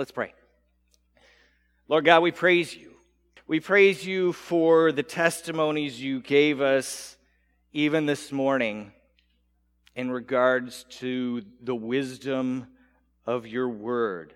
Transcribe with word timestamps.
Let's 0.00 0.12
pray. 0.12 0.32
Lord 1.86 2.06
God, 2.06 2.22
we 2.22 2.30
praise 2.30 2.74
you. 2.74 2.92
We 3.46 3.60
praise 3.60 4.06
you 4.06 4.32
for 4.32 4.92
the 4.92 5.02
testimonies 5.02 6.00
you 6.00 6.20
gave 6.20 6.62
us 6.62 7.18
even 7.74 8.06
this 8.06 8.32
morning 8.32 8.92
in 9.94 10.10
regards 10.10 10.86
to 11.00 11.42
the 11.62 11.74
wisdom 11.74 12.68
of 13.26 13.46
your 13.46 13.68
word 13.68 14.32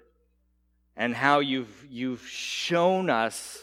and 0.98 1.14
how 1.14 1.38
you've, 1.40 1.86
you've 1.88 2.28
shown 2.28 3.08
us 3.08 3.58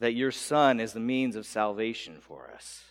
that 0.00 0.14
your 0.14 0.32
Son 0.32 0.80
is 0.80 0.94
the 0.94 0.98
means 0.98 1.36
of 1.36 1.46
salvation 1.46 2.16
for 2.20 2.50
us. 2.52 2.82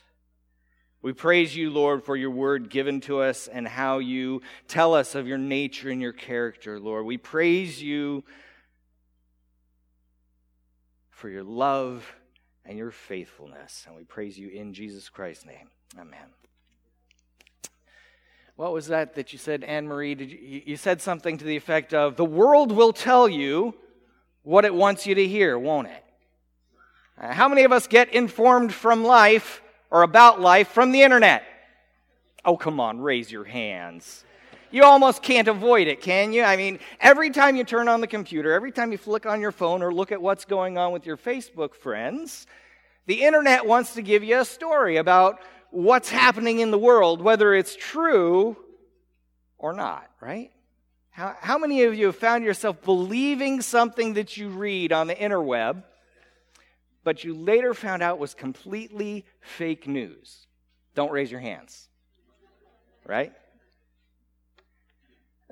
We 1.05 1.13
praise 1.13 1.55
you, 1.55 1.69
Lord, 1.69 2.03
for 2.03 2.15
your 2.15 2.31
word 2.31 2.71
given 2.71 2.99
to 3.01 3.19
us 3.19 3.47
and 3.47 3.67
how 3.67 3.99
you 3.99 4.41
tell 4.67 4.95
us 4.95 5.13
of 5.13 5.27
your 5.27 5.37
nature 5.37 5.91
and 5.91 6.01
your 6.01 6.13
character, 6.13 6.79
Lord. 6.79 7.05
We 7.05 7.17
praise 7.17 7.79
you 7.79 8.23
for 11.11 11.29
your 11.29 11.43
love 11.43 12.11
and 12.65 12.75
your 12.75 12.89
faithfulness. 12.89 13.83
And 13.85 13.95
we 13.95 14.03
praise 14.03 14.35
you 14.39 14.49
in 14.49 14.73
Jesus 14.73 15.07
Christ's 15.07 15.45
name. 15.45 15.69
Amen. 15.95 16.25
What 18.55 18.73
was 18.73 18.87
that 18.87 19.13
that 19.13 19.31
you 19.31 19.37
said, 19.37 19.63
Anne 19.63 19.87
Marie? 19.87 20.15
You, 20.15 20.63
you 20.65 20.75
said 20.75 21.03
something 21.03 21.37
to 21.37 21.45
the 21.45 21.55
effect 21.55 21.93
of, 21.93 22.15
The 22.15 22.25
world 22.25 22.71
will 22.71 22.93
tell 22.93 23.29
you 23.29 23.75
what 24.41 24.65
it 24.65 24.73
wants 24.73 25.05
you 25.05 25.13
to 25.13 25.27
hear, 25.27 25.59
won't 25.59 25.87
it? 25.87 26.03
Uh, 27.21 27.31
how 27.31 27.47
many 27.47 27.63
of 27.63 27.71
us 27.71 27.85
get 27.85 28.11
informed 28.11 28.73
from 28.73 29.03
life 29.03 29.61
or 29.91 30.03
about 30.03 30.41
life 30.41 30.69
from 30.69 30.91
the 30.91 31.01
internet? 31.01 31.43
Oh, 32.43 32.57
come 32.57 32.79
on, 32.79 32.99
raise 32.99 33.31
your 33.31 33.43
hands. 33.43 34.23
You 34.71 34.83
almost 34.83 35.21
can't 35.21 35.47
avoid 35.47 35.87
it, 35.87 36.01
can 36.01 36.33
you? 36.33 36.43
I 36.43 36.57
mean, 36.57 36.79
every 36.99 37.29
time 37.29 37.55
you 37.55 37.63
turn 37.63 37.87
on 37.87 38.01
the 38.01 38.07
computer, 38.07 38.51
every 38.51 38.71
time 38.71 38.91
you 38.91 38.97
flick 38.97 39.25
on 39.25 39.39
your 39.39 39.51
phone 39.51 39.81
or 39.81 39.93
look 39.93 40.11
at 40.11 40.21
what's 40.21 40.45
going 40.45 40.77
on 40.77 40.91
with 40.91 41.05
your 41.05 41.17
Facebook 41.17 41.73
friends, 41.73 42.45
the 43.05 43.23
internet 43.23 43.65
wants 43.65 43.93
to 43.93 44.01
give 44.01 44.23
you 44.23 44.39
a 44.39 44.45
story 44.45 44.97
about 44.97 45.39
what's 45.71 46.09
happening 46.09 46.59
in 46.59 46.71
the 46.71 46.77
world, 46.77 47.21
whether 47.21 47.53
it's 47.53 47.75
true 47.75 48.57
or 49.57 49.73
not, 49.73 50.09
right? 50.19 50.51
How, 51.09 51.35
how 51.39 51.57
many 51.57 51.83
of 51.83 51.95
you 51.95 52.07
have 52.07 52.17
found 52.17 52.43
yourself 52.43 52.81
believing 52.83 53.61
something 53.61 54.15
that 54.15 54.35
you 54.35 54.49
read 54.49 54.91
on 54.91 55.07
the 55.07 55.15
interweb? 55.15 55.83
But 57.05 57.23
you 57.23 57.35
later 57.35 57.73
found 57.73 58.01
out 58.01 58.19
was 58.19 58.33
completely 58.33 59.25
fake 59.39 59.87
news. 59.87 60.47
Don't 60.95 61.11
raise 61.11 61.31
your 61.31 61.39
hands. 61.39 61.87
Right? 63.05 63.31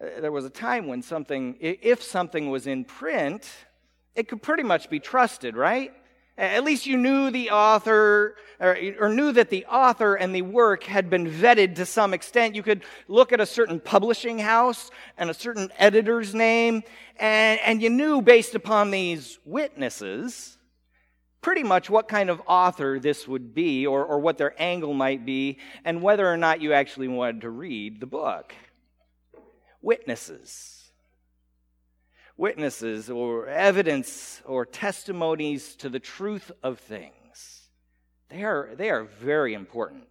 Uh, 0.01 0.19
there 0.19 0.31
was 0.31 0.45
a 0.45 0.49
time 0.49 0.87
when 0.87 1.03
something, 1.03 1.55
if 1.61 2.01
something 2.01 2.49
was 2.49 2.65
in 2.65 2.83
print, 2.83 3.49
it 4.15 4.27
could 4.27 4.41
pretty 4.41 4.63
much 4.63 4.89
be 4.89 4.99
trusted, 4.99 5.55
right? 5.55 5.93
At 6.35 6.63
least 6.63 6.87
you 6.87 6.97
knew 6.97 7.29
the 7.29 7.51
author, 7.51 8.35
or, 8.59 8.75
or, 8.99 9.09
knew 9.09 9.31
that 9.33 9.51
the 9.51 9.67
author 9.67 10.15
and 10.15 10.33
the 10.33 10.41
work 10.41 10.83
had 10.83 11.07
been 11.07 11.29
vetted 11.29 11.75
to 11.75 11.85
some 11.85 12.11
extent. 12.11 12.55
You 12.55 12.63
could 12.63 12.83
look 13.07 13.31
at 13.31 13.39
a 13.39 13.45
certain 13.45 13.79
publishing 13.79 14.39
house 14.39 14.89
and 15.19 15.29
a 15.29 15.33
certain 15.35 15.71
editor's 15.77 16.33
name, 16.33 16.81
and, 17.17 17.59
and 17.63 17.83
you 17.83 17.91
knew 17.91 18.23
based 18.23 18.55
upon 18.55 18.89
these 18.89 19.37
witnesses 19.45 20.57
pretty 21.43 21.61
much 21.61 21.89
what 21.89 22.07
kind 22.07 22.29
of 22.29 22.41
author 22.47 22.99
this 22.99 23.27
would 23.27 23.53
be 23.53 23.85
or, 23.85 24.03
or 24.03 24.17
what 24.19 24.39
their 24.39 24.59
angle 24.59 24.93
might 24.93 25.25
be 25.25 25.59
and 25.85 26.01
whether 26.01 26.27
or 26.27 26.37
not 26.37 26.61
you 26.61 26.73
actually 26.73 27.09
wanted 27.09 27.41
to 27.41 27.49
read 27.49 27.99
the 27.99 28.07
book. 28.07 28.55
Witnesses. 29.81 30.91
Witnesses 32.37 33.09
or 33.09 33.47
evidence 33.47 34.41
or 34.45 34.65
testimonies 34.65 35.75
to 35.75 35.89
the 35.89 35.99
truth 35.99 36.51
of 36.63 36.79
things. 36.79 37.69
They 38.29 38.43
are, 38.43 38.69
they 38.75 38.89
are 38.89 39.03
very 39.03 39.53
important. 39.53 40.07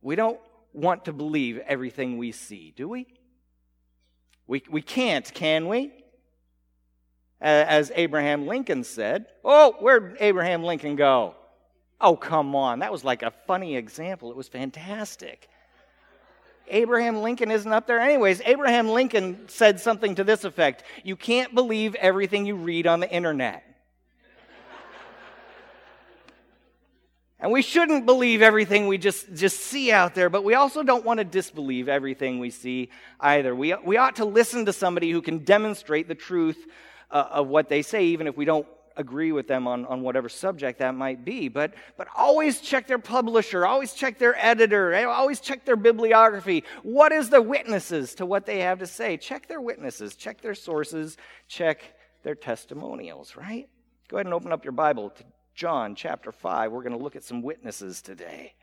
We 0.00 0.16
don't 0.16 0.40
want 0.72 1.06
to 1.06 1.12
believe 1.12 1.58
everything 1.58 2.16
we 2.16 2.30
see, 2.32 2.72
do 2.76 2.88
we? 2.88 3.06
We, 4.46 4.62
we 4.70 4.82
can't, 4.82 5.30
can 5.34 5.66
we? 5.68 5.92
As 7.40 7.92
Abraham 7.94 8.46
Lincoln 8.46 8.84
said. 8.84 9.26
Oh, 9.44 9.76
where'd 9.80 10.16
Abraham 10.20 10.62
Lincoln 10.62 10.96
go? 10.96 11.34
Oh, 12.00 12.16
come 12.16 12.54
on. 12.54 12.80
That 12.80 12.92
was 12.92 13.04
like 13.04 13.22
a 13.22 13.32
funny 13.46 13.76
example. 13.76 14.30
It 14.30 14.36
was 14.36 14.48
fantastic. 14.48 15.48
Abraham 16.68 17.22
Lincoln 17.22 17.50
isn't 17.50 17.70
up 17.70 17.86
there. 17.86 18.00
Anyways, 18.00 18.40
Abraham 18.44 18.88
Lincoln 18.88 19.48
said 19.48 19.80
something 19.80 20.14
to 20.14 20.24
this 20.24 20.44
effect 20.44 20.84
You 21.02 21.16
can't 21.16 21.54
believe 21.54 21.94
everything 21.96 22.46
you 22.46 22.56
read 22.56 22.86
on 22.86 23.00
the 23.00 23.10
internet. 23.10 23.62
and 27.38 27.52
we 27.52 27.60
shouldn't 27.60 28.06
believe 28.06 28.40
everything 28.40 28.86
we 28.86 28.96
just, 28.96 29.34
just 29.34 29.60
see 29.60 29.92
out 29.92 30.14
there, 30.14 30.30
but 30.30 30.44
we 30.44 30.54
also 30.54 30.82
don't 30.82 31.04
want 31.04 31.18
to 31.18 31.24
disbelieve 31.24 31.88
everything 31.88 32.38
we 32.38 32.48
see 32.48 32.88
either. 33.20 33.54
We, 33.54 33.74
we 33.84 33.98
ought 33.98 34.16
to 34.16 34.24
listen 34.24 34.64
to 34.66 34.72
somebody 34.72 35.10
who 35.10 35.20
can 35.20 35.40
demonstrate 35.40 36.08
the 36.08 36.14
truth 36.14 36.66
uh, 37.10 37.28
of 37.30 37.48
what 37.48 37.68
they 37.68 37.82
say, 37.82 38.06
even 38.06 38.26
if 38.26 38.36
we 38.36 38.44
don't 38.44 38.66
agree 38.96 39.32
with 39.32 39.48
them 39.48 39.66
on, 39.66 39.84
on 39.86 40.02
whatever 40.02 40.28
subject 40.28 40.78
that 40.78 40.94
might 40.94 41.24
be. 41.24 41.48
But, 41.48 41.74
but 41.96 42.08
always 42.14 42.60
check 42.60 42.86
their 42.86 42.98
publisher, 42.98 43.66
always 43.66 43.92
check 43.92 44.18
their 44.18 44.36
editor, 44.38 44.94
always 45.08 45.40
check 45.40 45.64
their 45.64 45.76
bibliography. 45.76 46.64
What 46.82 47.12
is 47.12 47.30
the 47.30 47.42
witnesses 47.42 48.14
to 48.16 48.26
what 48.26 48.46
they 48.46 48.60
have 48.60 48.78
to 48.80 48.86
say? 48.86 49.16
Check 49.16 49.48
their 49.48 49.60
witnesses, 49.60 50.14
check 50.14 50.40
their 50.40 50.54
sources, 50.54 51.16
check 51.48 51.82
their 52.22 52.34
testimonials, 52.34 53.36
right? 53.36 53.68
Go 54.08 54.16
ahead 54.18 54.26
and 54.26 54.34
open 54.34 54.52
up 54.52 54.64
your 54.64 54.72
Bible 54.72 55.10
to 55.10 55.24
John 55.54 55.94
chapter 55.94 56.32
5. 56.32 56.72
We're 56.72 56.82
going 56.82 56.96
to 56.96 57.02
look 57.02 57.16
at 57.16 57.24
some 57.24 57.42
witnesses 57.42 58.02
today. 58.02 58.54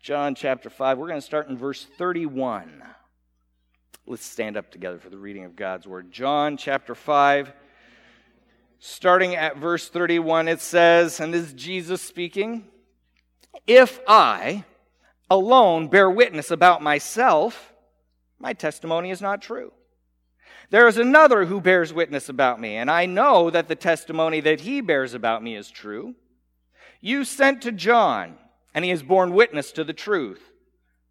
John 0.00 0.34
chapter 0.34 0.68
5, 0.68 0.98
we're 0.98 1.08
going 1.08 1.20
to 1.20 1.26
start 1.26 1.48
in 1.48 1.56
verse 1.56 1.86
31. 1.96 2.82
Let's 4.06 4.24
stand 4.24 4.56
up 4.56 4.70
together 4.70 4.98
for 4.98 5.10
the 5.10 5.18
reading 5.18 5.44
of 5.44 5.56
God's 5.56 5.86
word. 5.86 6.10
John 6.10 6.56
chapter 6.56 6.94
5, 6.94 7.52
starting 8.78 9.36
at 9.36 9.56
verse 9.56 9.88
31, 9.88 10.48
it 10.48 10.60
says, 10.60 11.20
and 11.20 11.32
this 11.32 11.46
is 11.46 11.52
Jesus 11.52 12.02
speaking 12.02 12.64
If 13.66 14.00
I 14.08 14.64
alone 15.30 15.88
bear 15.88 16.10
witness 16.10 16.50
about 16.50 16.82
myself, 16.82 17.72
my 18.38 18.52
testimony 18.52 19.10
is 19.10 19.22
not 19.22 19.40
true. 19.40 19.72
There 20.70 20.88
is 20.88 20.98
another 20.98 21.44
who 21.44 21.60
bears 21.60 21.92
witness 21.92 22.28
about 22.28 22.60
me, 22.60 22.76
and 22.76 22.90
I 22.90 23.06
know 23.06 23.50
that 23.50 23.68
the 23.68 23.74
testimony 23.74 24.40
that 24.40 24.60
he 24.60 24.80
bears 24.80 25.14
about 25.14 25.42
me 25.42 25.54
is 25.54 25.70
true. 25.70 26.14
You 27.00 27.24
sent 27.24 27.62
to 27.62 27.72
John, 27.72 28.36
and 28.74 28.84
he 28.84 28.90
has 28.90 29.02
borne 29.02 29.32
witness 29.32 29.72
to 29.72 29.84
the 29.84 29.92
truth. 29.92 30.51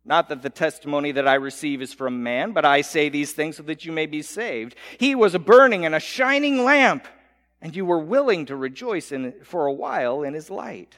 Not 0.04 0.30
that 0.30 0.42
the 0.42 0.50
testimony 0.50 1.12
that 1.12 1.28
I 1.28 1.36
receive 1.36 1.82
is 1.82 1.94
from 1.94 2.24
man, 2.24 2.54
but 2.54 2.66
I 2.66 2.82
say 2.82 3.10
these 3.10 3.34
things 3.34 3.58
so 3.58 3.64
that 3.64 3.86
you 3.86 3.92
may 3.92 4.08
be 4.08 4.22
saved. 4.22 4.76
He 4.98 5.14
was 5.14 5.36
a 5.36 5.40
burning 5.40 5.86
and 5.86 5.94
a 5.94 6.00
shining 6.00 6.64
lamp, 6.64 7.08
and 7.62 7.76
you 7.76 7.86
were 7.86 8.00
willing 8.00 8.48
to 8.48 8.56
rejoice 8.56 9.12
in, 9.12 9.34
for 9.44 9.68
a 9.68 9.74
while 9.74 10.24
in 10.24 10.34
his 10.34 10.50
light. 10.50 10.98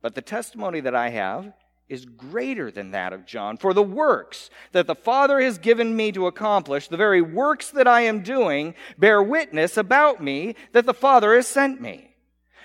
But 0.00 0.14
the 0.14 0.22
testimony 0.22 0.80
that 0.80 0.94
I 0.94 1.10
have 1.10 1.52
is 1.88 2.04
greater 2.04 2.70
than 2.70 2.92
that 2.92 3.12
of 3.12 3.26
John. 3.26 3.58
For 3.58 3.72
the 3.72 3.82
works 3.82 4.50
that 4.72 4.86
the 4.86 4.94
Father 4.94 5.40
has 5.40 5.58
given 5.58 5.94
me 5.94 6.10
to 6.12 6.26
accomplish, 6.26 6.88
the 6.88 6.96
very 6.96 7.22
works 7.22 7.70
that 7.70 7.86
I 7.86 8.02
am 8.02 8.22
doing, 8.22 8.74
bear 8.98 9.22
witness 9.22 9.76
about 9.76 10.22
me 10.22 10.56
that 10.72 10.86
the 10.86 10.94
Father 10.94 11.34
has 11.34 11.46
sent 11.46 11.80
me. 11.80 12.14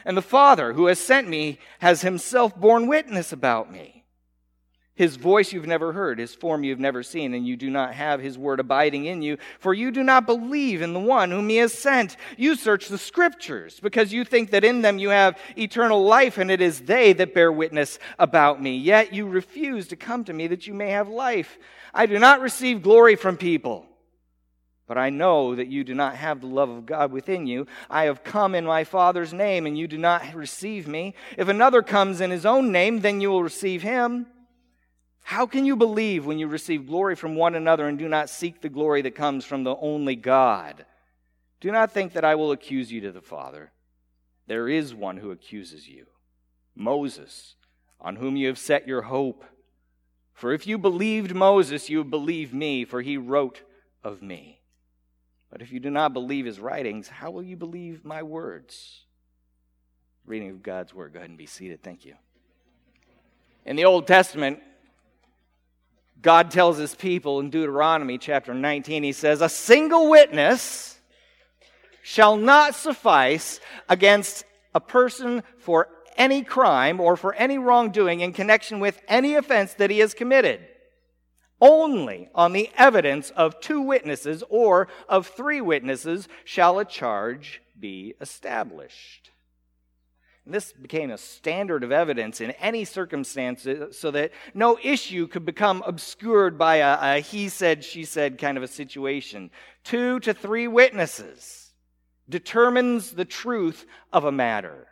And 0.06 0.18
the 0.18 0.22
Father 0.22 0.74
who 0.74 0.88
has 0.88 1.00
sent 1.00 1.28
me 1.28 1.60
has 1.80 2.02
himself 2.02 2.56
borne 2.56 2.88
witness 2.88 3.32
about 3.32 3.72
me. 3.72 4.01
His 4.94 5.16
voice 5.16 5.54
you've 5.54 5.68
never 5.68 5.94
heard, 5.94 6.20
his 6.20 6.36
form 6.36 6.66
you've 6.66 6.80
never 6.80 7.02
seen, 7.02 7.34
and 7.34 7.48
you 7.48 7.56
do 7.56 7.70
not 7.70 7.94
have 7.94 8.20
his 8.20 8.38
word 8.38 8.60
abiding 8.60 9.06
in 9.06 9.22
you, 9.22 9.38
for 9.60 9.74
you 9.74 9.90
do 9.90 10.04
not 10.04 10.26
believe 10.26 10.82
in 10.82 10.94
the 10.94 11.00
one 11.00 11.32
whom 11.32 11.48
he 11.48 11.58
has 11.58 11.74
sent. 11.74 12.18
You 12.38 12.56
search 12.56 12.90
the 12.90 12.98
scriptures, 12.98 13.80
because 13.80 14.12
you 14.12 14.26
think 14.26 14.52
that 14.52 14.66
in 14.66 14.82
them 14.82 15.00
you 15.00 15.10
have 15.10 15.40
eternal 15.58 16.04
life, 16.04 16.38
and 16.38 16.52
it 16.52 16.62
is 16.62 16.82
they 16.82 17.14
that 17.14 17.34
bear 17.34 17.52
witness 17.52 18.00
about 18.20 18.62
me. 18.62 18.78
Yet 18.78 19.14
you 19.14 19.28
refuse 19.28 19.88
to 19.88 19.96
come 19.96 20.26
to 20.26 20.34
me 20.34 20.48
that 20.48 20.68
you 20.68 20.74
may 20.74 20.90
have 20.90 21.08
life. 21.08 21.58
I 21.94 22.06
do 22.06 22.20
not 22.20 22.42
receive 22.42 22.84
glory 22.84 23.16
from 23.16 23.38
people. 23.38 23.86
But 24.88 24.98
I 24.98 25.10
know 25.10 25.56
that 25.56 25.70
you 25.70 25.86
do 25.86 25.96
not 25.96 26.16
have 26.16 26.42
the 26.42 26.48
love 26.48 26.70
of 26.70 26.86
God 26.86 27.14
within 27.14 27.48
you. 27.48 27.66
I 27.90 28.04
have 28.04 28.26
come 28.26 28.54
in 28.54 28.66
my 28.66 28.84
Father's 28.84 29.32
name, 29.32 29.66
and 29.66 29.78
you 29.78 29.88
do 29.88 29.98
not 29.98 30.34
receive 30.36 30.86
me. 30.86 31.16
If 31.38 31.48
another 31.48 31.82
comes 31.82 32.20
in 32.20 32.30
his 32.30 32.46
own 32.46 32.74
name, 32.74 33.00
then 33.00 33.22
you 33.22 33.30
will 33.30 33.42
receive 33.42 33.84
him. 33.84 34.28
How 35.22 35.46
can 35.46 35.66
you 35.66 35.76
believe 35.76 36.26
when 36.26 36.40
you 36.40 36.48
receive 36.48 36.88
glory 36.88 37.16
from 37.16 37.36
one 37.36 37.56
another 37.56 37.88
and 37.88 37.98
do 37.98 38.10
not 38.10 38.30
seek 38.30 38.62
the 38.62 38.70
glory 38.70 39.02
that 39.04 39.16
comes 39.16 39.46
from 39.46 39.64
the 39.64 39.76
only 39.76 40.16
God? 40.16 40.86
Do 41.60 41.72
not 41.72 41.92
think 41.92 42.14
that 42.14 42.26
I 42.26 42.36
will 42.36 42.52
accuse 42.52 42.92
you 42.92 43.02
to 43.02 43.12
the 43.12 43.22
Father. 43.22 43.72
There 44.48 44.68
is 44.68 44.94
one 44.94 45.18
who 45.18 45.32
accuses 45.32 45.88
you 45.88 46.08
Moses, 46.76 47.56
on 48.00 48.16
whom 48.16 48.36
you 48.36 48.48
have 48.48 48.58
set 48.58 48.88
your 48.88 49.04
hope. 49.04 49.44
For 50.34 50.54
if 50.54 50.66
you 50.66 50.78
believed 50.78 51.36
Moses, 51.36 51.90
you 51.90 52.04
believe 52.04 52.54
me, 52.54 52.84
for 52.84 53.02
he 53.02 53.18
wrote 53.18 53.62
of 54.04 54.22
me. 54.22 54.60
But 55.52 55.62
if 55.62 55.72
you 55.72 55.80
do 55.80 55.90
not 55.90 56.14
believe 56.14 56.46
his 56.46 56.60
writings, 56.60 57.10
how 57.10 57.30
will 57.30 57.44
you 57.44 57.58
believe 57.58 58.04
my 58.06 58.24
words? 58.24 59.02
Reading 60.26 60.50
of 60.50 60.64
God's 60.64 60.94
word. 60.94 61.14
Go 61.14 61.20
ahead 61.20 61.30
and 61.30 61.38
be 61.38 61.46
seated. 61.46 61.84
Thank 61.84 62.06
you. 62.06 62.16
In 63.66 63.76
the 63.76 63.86
Old 63.86 64.08
Testament, 64.08 64.60
God 66.22 66.52
tells 66.52 66.78
his 66.78 66.94
people 66.94 67.40
in 67.40 67.50
Deuteronomy 67.50 68.18
chapter 68.18 68.54
19, 68.54 69.04
he 69.04 69.12
says, 69.12 69.42
A 69.42 69.50
single 69.50 70.10
witness 70.10 71.00
shall 72.04 72.38
not 72.38 72.76
suffice 72.76 73.60
against 73.90 74.46
a 74.76 74.80
person 74.80 75.44
for 75.58 75.90
any 76.18 76.44
crime 76.44 77.00
or 77.00 77.18
for 77.18 77.34
any 77.34 77.58
wrongdoing 77.58 78.22
in 78.22 78.34
connection 78.34 78.80
with 78.80 79.02
any 79.08 79.36
offense 79.36 79.74
that 79.76 79.90
he 79.90 80.00
has 80.00 80.14
committed. 80.14 80.62
Only 81.60 82.30
on 82.34 82.54
the 82.54 82.70
evidence 82.76 83.30
of 83.32 83.60
two 83.60 83.82
witnesses 83.82 84.44
or 84.50 84.88
of 85.08 85.28
three 85.28 85.62
witnesses 85.62 86.28
shall 86.44 86.80
a 86.80 86.86
charge 86.86 87.62
be 87.80 88.16
established. 88.20 89.32
And 90.46 90.54
this 90.54 90.74
became 90.74 91.12
a 91.12 91.18
standard 91.18 91.84
of 91.84 91.92
evidence 91.92 92.42
in 92.42 92.52
any 92.52 92.84
circumstance 92.84 93.68
so 93.92 94.12
that 94.12 94.32
no 94.54 94.78
issue 94.82 95.28
could 95.28 95.46
become 95.46 95.84
obscured 95.86 96.58
by 96.58 96.78
a, 96.78 97.18
a 97.18 97.20
he 97.20 97.48
said, 97.48 97.84
she 97.84 98.06
said 98.06 98.40
kind 98.40 98.58
of 98.58 98.64
a 98.64 98.68
situation. 98.68 99.52
Two 99.84 100.20
to 100.22 100.34
three 100.34 100.68
witnesses 100.68 101.72
determines 102.28 103.12
the 103.12 103.26
truth 103.26 103.86
of 104.12 104.26
a 104.26 104.32
matter. 104.32 104.88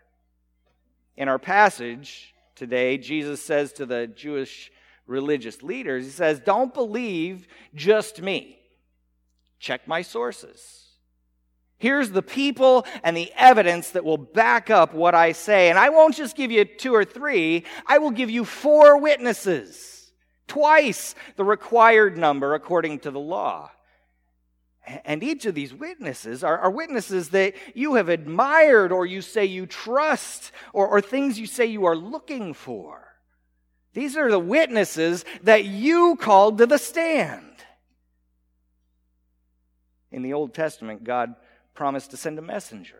In 1.17 1.27
our 1.27 1.39
passage 1.39 2.35
today, 2.55 2.97
Jesus 2.97 3.41
says 3.41 3.73
to 3.73 3.85
the 3.85 4.05
Jewish 4.07 4.71
religious 5.07 5.63
leaders, 5.63 6.05
He 6.05 6.11
says, 6.11 6.39
Don't 6.39 6.73
believe 6.73 7.47
just 7.73 8.21
me. 8.21 8.59
Check 9.59 9.87
my 9.87 10.03
sources. 10.03 10.88
Here's 11.79 12.11
the 12.11 12.21
people 12.21 12.85
and 13.03 13.15
the 13.15 13.31
evidence 13.37 13.91
that 13.91 14.03
will 14.03 14.17
back 14.17 14.69
up 14.69 14.93
what 14.93 15.15
I 15.15 15.31
say. 15.31 15.69
And 15.69 15.79
I 15.79 15.89
won't 15.89 16.13
just 16.13 16.35
give 16.35 16.51
you 16.51 16.65
two 16.65 16.93
or 16.93 17.05
three, 17.05 17.63
I 17.87 17.97
will 17.97 18.11
give 18.11 18.29
you 18.29 18.45
four 18.45 18.99
witnesses. 18.99 20.11
Twice 20.47 21.15
the 21.37 21.45
required 21.45 22.17
number 22.17 22.53
according 22.53 22.99
to 22.99 23.11
the 23.11 23.19
law. 23.19 23.71
And 25.05 25.23
each 25.23 25.45
of 25.45 25.55
these 25.55 25.73
witnesses 25.73 26.43
are, 26.43 26.57
are, 26.57 26.71
witnesses 26.71 27.29
that 27.29 27.53
you 27.75 27.93
have 27.93 28.09
admired 28.09 28.91
or 28.91 29.05
you 29.05 29.21
say 29.21 29.45
you 29.45 29.67
trust 29.67 30.51
or, 30.73 30.87
or 30.87 30.99
things 30.99 31.39
you 31.39 31.45
say 31.45 31.67
you 31.67 31.85
are 31.85 31.95
looking 31.95 32.55
for. 32.55 33.07
These 33.93 34.17
are 34.17 34.31
the 34.31 34.39
witnesses 34.39 35.25
that 35.43 35.65
you 35.65 36.17
called 36.19 36.57
to 36.57 36.65
the 36.65 36.79
stand. 36.79 37.45
In 40.11 40.23
the 40.23 40.33
Old 40.33 40.55
Testament, 40.55 41.03
God 41.03 41.35
promised 41.79 42.11
to 42.11 42.17
send 42.17 42.37
a 42.37 42.41
messenger, 42.41 42.99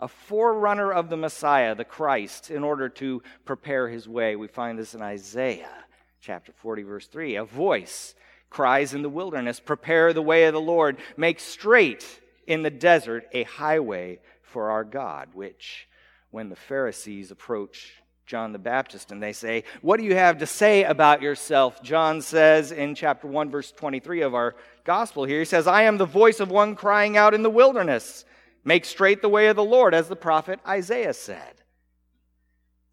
a 0.00 0.08
forerunner 0.08 0.90
of 0.90 1.10
the 1.10 1.18
Messiah, 1.18 1.74
the 1.74 1.84
Christ, 1.84 2.50
in 2.50 2.64
order 2.64 2.88
to 2.88 3.22
prepare 3.44 3.90
his 3.90 4.08
way. 4.08 4.36
We 4.36 4.48
find 4.48 4.78
this 4.78 4.94
in 4.94 5.02
Isaiah 5.02 5.84
chapter 6.18 6.50
40, 6.50 6.82
verse 6.84 7.06
3. 7.08 7.36
A 7.36 7.44
voice 7.44 8.14
cries 8.48 8.94
in 8.94 9.02
the 9.02 9.10
wilderness, 9.10 9.60
Prepare 9.60 10.14
the 10.14 10.22
way 10.22 10.46
of 10.46 10.54
the 10.54 10.62
Lord, 10.62 10.96
make 11.18 11.38
straight 11.38 12.06
in 12.46 12.62
the 12.62 12.70
desert 12.70 13.26
a 13.32 13.42
highway 13.42 14.18
for 14.40 14.70
our 14.70 14.84
God, 14.84 15.28
which, 15.34 15.86
when 16.30 16.48
the 16.48 16.56
Pharisees 16.56 17.30
approach 17.30 18.02
John 18.24 18.52
the 18.52 18.58
Baptist 18.58 19.12
and 19.12 19.22
they 19.22 19.34
say, 19.34 19.64
What 19.82 19.98
do 19.98 20.06
you 20.06 20.14
have 20.14 20.38
to 20.38 20.46
say 20.46 20.84
about 20.84 21.20
yourself? 21.20 21.82
John 21.82 22.22
says 22.22 22.72
in 22.72 22.94
chapter 22.94 23.26
1, 23.26 23.50
verse 23.50 23.70
23 23.72 24.22
of 24.22 24.34
our 24.34 24.54
gospel 24.84 25.24
here, 25.24 25.40
he 25.40 25.44
says, 25.44 25.66
I 25.66 25.82
am 25.82 25.98
the 25.98 26.06
voice 26.06 26.40
of 26.40 26.50
one 26.50 26.76
crying 26.76 27.16
out 27.16 27.34
in 27.34 27.42
the 27.42 27.50
wilderness, 27.50 28.24
make 28.64 28.84
straight 28.84 29.22
the 29.22 29.28
way 29.28 29.48
of 29.48 29.56
the 29.56 29.64
Lord, 29.64 29.94
as 29.94 30.08
the 30.08 30.16
prophet 30.16 30.60
Isaiah 30.66 31.14
said. 31.14 31.62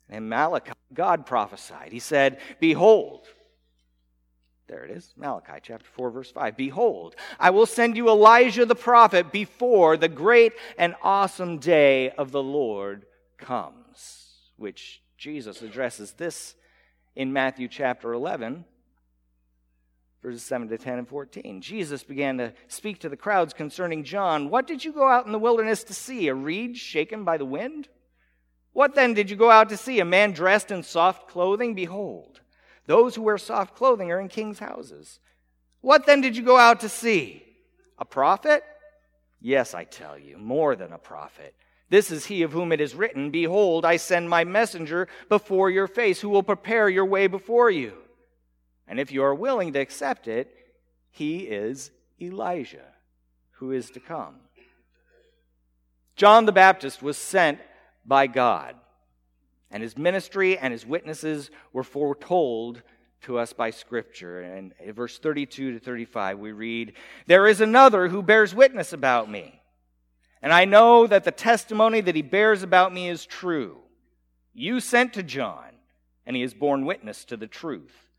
And 0.09 0.29
Malachi, 0.29 0.73
God 0.93 1.25
prophesied. 1.25 1.91
He 1.91 1.99
said, 1.99 2.39
Behold, 2.59 3.27
there 4.67 4.85
it 4.85 4.91
is, 4.91 5.13
Malachi 5.17 5.59
chapter 5.61 5.85
4, 5.95 6.11
verse 6.11 6.31
5. 6.31 6.55
Behold, 6.55 7.15
I 7.39 7.49
will 7.49 7.65
send 7.65 7.97
you 7.97 8.09
Elijah 8.09 8.65
the 8.65 8.75
prophet 8.75 9.31
before 9.31 9.97
the 9.97 10.07
great 10.07 10.53
and 10.77 10.95
awesome 11.01 11.57
day 11.57 12.11
of 12.11 12.31
the 12.31 12.41
Lord 12.41 13.05
comes. 13.37 14.27
Which 14.55 15.01
Jesus 15.17 15.61
addresses 15.61 16.13
this 16.13 16.55
in 17.15 17.33
Matthew 17.33 17.67
chapter 17.67 18.13
11, 18.13 18.63
verses 20.21 20.43
7 20.43 20.67
to 20.69 20.77
10 20.77 20.99
and 20.99 21.07
14. 21.07 21.61
Jesus 21.61 22.03
began 22.03 22.37
to 22.37 22.53
speak 22.67 22.99
to 22.99 23.09
the 23.09 23.17
crowds 23.17 23.53
concerning 23.53 24.03
John. 24.03 24.49
What 24.49 24.67
did 24.67 24.85
you 24.85 24.93
go 24.93 25.07
out 25.07 25.25
in 25.25 25.31
the 25.31 25.39
wilderness 25.39 25.83
to 25.85 25.93
see? 25.93 26.27
A 26.27 26.35
reed 26.35 26.77
shaken 26.77 27.23
by 27.23 27.37
the 27.37 27.45
wind? 27.45 27.87
What 28.73 28.95
then 28.95 29.13
did 29.13 29.29
you 29.29 29.35
go 29.35 29.51
out 29.51 29.69
to 29.69 29.77
see? 29.77 29.99
A 29.99 30.05
man 30.05 30.31
dressed 30.31 30.71
in 30.71 30.83
soft 30.83 31.27
clothing? 31.27 31.73
Behold, 31.73 32.39
those 32.85 33.15
who 33.15 33.23
wear 33.23 33.37
soft 33.37 33.75
clothing 33.75 34.11
are 34.11 34.19
in 34.19 34.29
king's 34.29 34.59
houses. 34.59 35.19
What 35.81 36.05
then 36.05 36.21
did 36.21 36.37
you 36.37 36.43
go 36.43 36.57
out 36.57 36.81
to 36.81 36.89
see? 36.89 37.43
A 37.97 38.05
prophet? 38.05 38.63
Yes, 39.41 39.73
I 39.73 39.83
tell 39.83 40.17
you, 40.17 40.37
more 40.37 40.75
than 40.75 40.93
a 40.93 40.97
prophet. 40.97 41.55
This 41.89 42.11
is 42.11 42.25
he 42.25 42.43
of 42.43 42.53
whom 42.53 42.71
it 42.71 42.79
is 42.79 42.95
written 42.95 43.31
Behold, 43.31 43.83
I 43.83 43.97
send 43.97 44.29
my 44.29 44.43
messenger 44.43 45.07
before 45.27 45.69
your 45.69 45.87
face, 45.87 46.21
who 46.21 46.29
will 46.29 46.43
prepare 46.43 46.87
your 46.87 47.05
way 47.05 47.27
before 47.27 47.69
you. 47.69 47.93
And 48.91 48.99
if 48.99 49.11
you 49.11 49.23
are 49.23 49.33
willing 49.33 49.71
to 49.73 49.79
accept 49.79 50.27
it, 50.27 50.53
he 51.09 51.39
is 51.39 51.89
Elijah, 52.21 52.93
who 53.53 53.71
is 53.71 53.89
to 53.91 53.99
come. 53.99 54.35
John 56.15 56.45
the 56.45 56.51
Baptist 56.51 57.01
was 57.01 57.17
sent 57.17 57.59
by 58.05 58.27
God 58.27 58.75
and 59.71 59.81
his 59.81 59.97
ministry 59.97 60.57
and 60.57 60.71
his 60.73 60.85
witnesses 60.85 61.49
were 61.71 61.83
foretold 61.83 62.81
to 63.21 63.37
us 63.37 63.53
by 63.53 63.69
Scripture. 63.69 64.41
And 64.41 64.73
in 64.83 64.93
verse 64.93 65.17
32 65.17 65.73
to 65.73 65.79
35, 65.79 66.39
we 66.39 66.51
read, 66.51 66.93
There 67.27 67.47
is 67.47 67.61
another 67.61 68.09
who 68.09 68.21
bears 68.21 68.53
witness 68.53 68.91
about 68.91 69.31
me, 69.31 69.61
and 70.41 70.51
I 70.51 70.65
know 70.65 71.07
that 71.07 71.23
the 71.23 71.31
testimony 71.31 72.01
that 72.01 72.15
he 72.15 72.21
bears 72.21 72.61
about 72.61 72.93
me 72.93 73.07
is 73.07 73.25
true. 73.25 73.77
You 74.53 74.81
sent 74.81 75.13
to 75.13 75.23
John, 75.23 75.69
and 76.25 76.35
he 76.35 76.41
has 76.41 76.53
borne 76.53 76.85
witness 76.85 77.23
to 77.25 77.37
the 77.37 77.47
truth. 77.47 78.10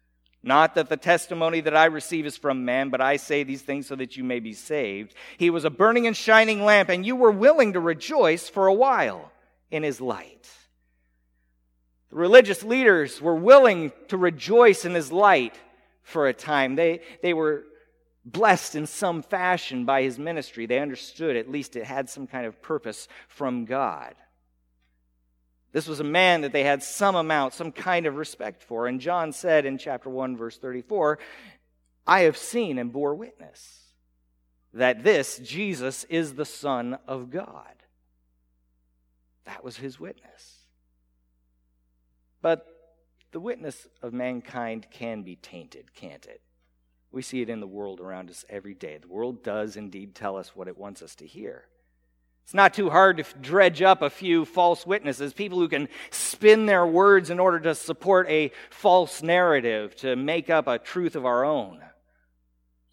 Not 0.43 0.75
that 0.75 0.89
the 0.89 0.97
testimony 0.97 1.61
that 1.61 1.77
I 1.77 1.85
receive 1.85 2.27
is 2.27 2.37
from 2.37 2.65
man, 2.65 2.89
but 2.89 3.01
I 3.01 3.17
say 3.17 3.45
these 3.45 3.63
things 3.63 3.87
so 3.87 3.95
that 3.97 4.17
you 4.17 4.25
may 4.25 4.41
be 4.41 4.55
saved. 4.55 5.15
He 5.39 5.51
was 5.51 5.65
a 5.65 5.71
burning 5.71 6.07
and 6.07 6.17
shining 6.17 6.65
lamp, 6.65 6.89
and 6.89 7.07
you 7.07 7.15
were 7.15 7.31
willing 7.31 7.75
to 7.75 7.81
rejoice 7.81 8.49
for 8.49 8.67
a 8.67 8.75
while 8.75 9.31
in 9.71 9.85
his 9.85 10.01
light. 10.01 10.51
The 12.11 12.17
religious 12.17 12.65
leaders 12.65 13.21
were 13.23 13.37
willing 13.37 13.93
to 14.09 14.17
rejoice 14.17 14.85
in 14.85 14.95
his 14.95 15.13
light 15.13 15.55
for 16.03 16.27
a 16.27 16.35
time. 16.35 16.75
They, 16.75 17.01
they 17.23 17.35
were 17.35 17.65
blessed 18.25 18.75
in 18.75 18.87
some 18.87 19.23
fashion 19.23 19.85
by 19.85 20.03
his 20.03 20.19
ministry. 20.19 20.67
They 20.67 20.81
understood 20.81 21.37
at 21.37 21.51
least 21.51 21.77
it 21.77 21.85
had 21.85 22.11
some 22.11 22.27
kind 22.27 22.47
of 22.47 22.61
purpose 22.61 23.07
from 23.29 23.65
God. 23.65 24.15
This 25.73 25.89
was 25.89 26.01
a 26.01 26.05
man 26.05 26.43
that 26.43 26.53
they 26.53 26.65
had 26.65 26.83
some 26.83 27.17
amount, 27.17 27.55
some 27.55 27.73
kind 27.73 28.07
of 28.07 28.17
respect 28.17 28.63
for. 28.63 28.87
And 28.87 29.01
John 29.01 29.33
said 29.33 29.65
in 29.65 29.79
chapter 29.79 30.11
1, 30.11 30.37
verse 30.37 30.59
34, 30.59 31.19
I 32.07 32.21
have 32.21 32.37
seen 32.37 32.79
and 32.79 32.93
bore 32.93 33.15
witness 33.15 33.81
that 34.75 35.03
this, 35.03 35.39
Jesus, 35.39 36.05
is 36.05 36.35
the 36.35 36.45
Son 36.45 36.99
of 37.07 37.31
God. 37.31 37.75
That 39.45 39.65
was 39.65 39.77
his 39.77 39.99
witness. 39.99 40.59
But 42.43 42.67
the 43.33 43.41
witness 43.41 43.89
of 44.03 44.13
mankind 44.13 44.89
can 44.91 45.23
be 45.23 45.37
tainted, 45.37 45.95
can't 45.95 46.27
it? 46.27 46.43
We 47.11 47.23
see 47.23 47.43
it 47.43 47.51
in 47.51 47.61
the 47.61 47.67
world 47.67 48.01
around 48.01 48.31
us 48.31 48.45
every 48.49 48.75
day. 48.75 48.99
The 48.99 49.09
world 49.09 49.43
does 49.43 49.77
indeed 49.77 50.15
tell 50.15 50.37
us 50.37 50.57
what 50.57 50.69
it 50.69 50.79
wants 50.79 51.03
us 51.03 51.15
to 51.17 51.27
hear. 51.27 51.65
It's 52.45 52.55
not 52.55 52.75
too 52.75 52.91
hard 52.91 53.19
to 53.19 53.25
dredge 53.41 53.83
up 53.83 54.03
a 54.03 54.11
few 54.11 54.45
false 54.45 54.87
witnesses, 54.87 55.33
people 55.33 55.59
who 55.59 55.69
can 55.69 55.89
spin 56.11 56.67
their 56.67 56.87
words 56.87 57.31
in 57.31 57.41
order 57.41 57.61
to 57.61 57.75
support 57.75 58.29
a 58.29 58.53
false 58.71 59.23
narrative, 59.23 59.97
to 59.97 60.17
make 60.17 60.51
up 60.51 60.67
a 60.67 60.79
truth 60.79 61.17
of 61.17 61.25
our 61.25 61.45
own. 61.45 61.81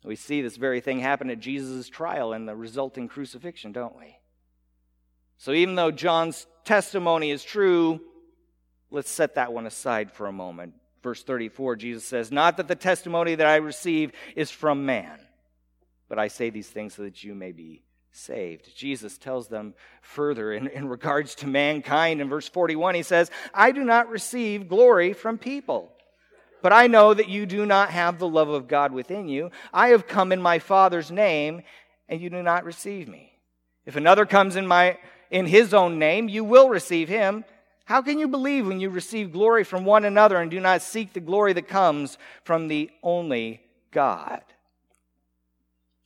We 0.04 0.16
see 0.16 0.42
this 0.42 0.56
very 0.56 0.82
thing 0.82 1.00
happen 1.00 1.30
at 1.30 1.40
Jesus' 1.40 1.90
trial 1.90 2.32
and 2.32 2.48
the 2.48 2.56
resulting 2.56 3.08
crucifixion, 3.08 3.72
don't 3.72 3.98
we? 3.98 4.18
So 5.38 5.52
even 5.52 5.76
though 5.76 5.92
John's 5.92 6.48
testimony 6.64 7.32
is 7.32 7.44
true, 7.44 8.00
let's 8.92 9.10
set 9.10 9.36
that 9.36 9.52
one 9.52 9.66
aside 9.66 10.12
for 10.12 10.28
a 10.28 10.32
moment. 10.32 10.74
Verse 11.02 11.24
34, 11.24 11.76
Jesus 11.76 12.06
says, 12.06 12.32
Not 12.32 12.58
that 12.58 12.68
the 12.68 12.76
testimony 12.76 13.36
that 13.36 13.48
I 13.48 13.58
receive 13.58 14.12
is 14.36 14.52
from 14.52 14.86
man, 14.86 15.20
but 16.08 16.20
I 16.20 16.28
say 16.28 16.50
these 16.50 16.70
things 16.70 16.96
so 16.96 17.04
that 17.04 17.24
you 17.24 17.36
may 17.36 17.52
be 17.52 17.84
saved. 18.12 18.76
Jesus 18.76 19.18
tells 19.18 19.48
them 19.48 19.74
further 20.02 20.52
in, 20.54 20.68
in 20.68 20.88
regards 20.88 21.36
to 21.36 21.48
mankind. 21.48 22.22
In 22.22 22.30
verse 22.30 22.48
41, 22.50 22.96
he 22.96 23.04
says, 23.04 23.32
I 23.54 23.72
do 23.72 23.84
not 23.84 24.10
receive 24.10 24.68
glory 24.68 25.14
from 25.14 25.38
people, 25.38 25.92
but 26.62 26.74
I 26.74 26.88
know 26.88 27.14
that 27.14 27.30
you 27.30 27.46
do 27.46 27.66
not 27.66 27.90
have 27.92 28.20
the 28.20 28.28
love 28.28 28.50
of 28.50 28.68
God 28.68 28.92
within 28.92 29.28
you. 29.28 29.52
I 29.74 29.90
have 29.90 30.08
come 30.08 30.32
in 30.32 30.42
my 30.42 30.60
Father's 30.60 31.12
name, 31.12 31.64
and 32.08 32.20
you 32.20 32.30
do 32.30 32.44
not 32.44 32.66
receive 32.66 33.08
me. 33.08 33.32
If 33.86 33.96
another 33.96 34.26
comes 34.26 34.56
in, 34.56 34.68
my, 34.68 34.98
in 35.32 35.46
his 35.46 35.74
own 35.74 36.00
name, 36.00 36.28
you 36.30 36.44
will 36.44 36.70
receive 36.70 37.10
him. 37.10 37.46
How 37.86 38.02
can 38.04 38.20
you 38.20 38.28
believe 38.28 38.68
when 38.68 38.80
you 38.80 38.90
receive 38.90 39.32
glory 39.32 39.64
from 39.64 39.84
one 39.84 40.06
another 40.06 40.38
and 40.38 40.52
do 40.52 40.60
not 40.60 40.84
seek 40.84 41.14
the 41.14 41.20
glory 41.20 41.54
that 41.54 41.68
comes 41.68 42.20
from 42.44 42.68
the 42.68 42.92
only 43.02 43.62
God? 43.92 44.44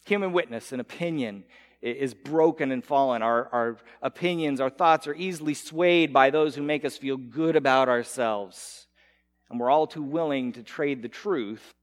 Human 0.05 0.31
witness 0.31 0.72
and 0.72 0.79
opinion 0.79 1.43
is 1.84 2.13
broken 2.13 2.72
and 2.72 2.84
fallen. 2.84 3.22
Our, 3.22 3.50
our 3.52 3.78
opinions, 4.02 4.62
our 4.62 4.70
thoughts 4.70 5.06
are 5.06 5.13
easily 5.13 5.54
swayed 5.54 6.13
by 6.13 6.30
those 6.30 6.56
who 6.56 6.63
make 6.63 6.86
us 6.86 6.98
feel 6.98 7.18
good 7.18 7.56
about 7.56 7.90
ourselves. 7.90 8.88
And 9.50 9.60
we're 9.60 9.70
all 9.70 9.86
too 9.86 10.02
willing 10.02 10.54
to 10.54 10.63
trade 10.63 11.02
the 11.02 11.10
truth 11.10 11.74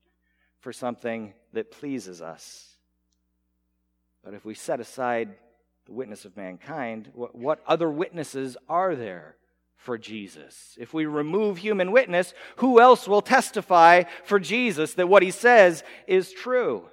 for 0.61 0.73
something 0.73 1.35
that 1.53 1.71
pleases 1.71 2.23
us. 2.23 2.67
But 4.25 4.35
if 4.35 4.45
we 4.45 4.55
set 4.55 4.81
aside 4.81 5.35
the 5.87 5.93
witness 5.93 6.25
of 6.25 6.37
mankind, 6.37 7.11
what, 7.15 7.35
what 7.35 7.61
other 7.67 7.91
witnesses 7.91 8.57
are 8.69 8.97
there 8.97 9.37
for 9.77 9.99
Jesus? 9.99 10.77
If 10.81 10.95
we 10.95 11.05
remove 11.05 11.59
human 11.59 11.93
witness, 11.93 12.33
who 12.57 12.81
else 12.81 13.07
will 13.07 13.23
testify 13.23 14.05
for 14.25 14.39
Jesus 14.39 14.95
that 14.95 15.09
what 15.09 15.23
he 15.23 15.31
says 15.31 15.85
is 16.07 16.33
true? 16.33 16.89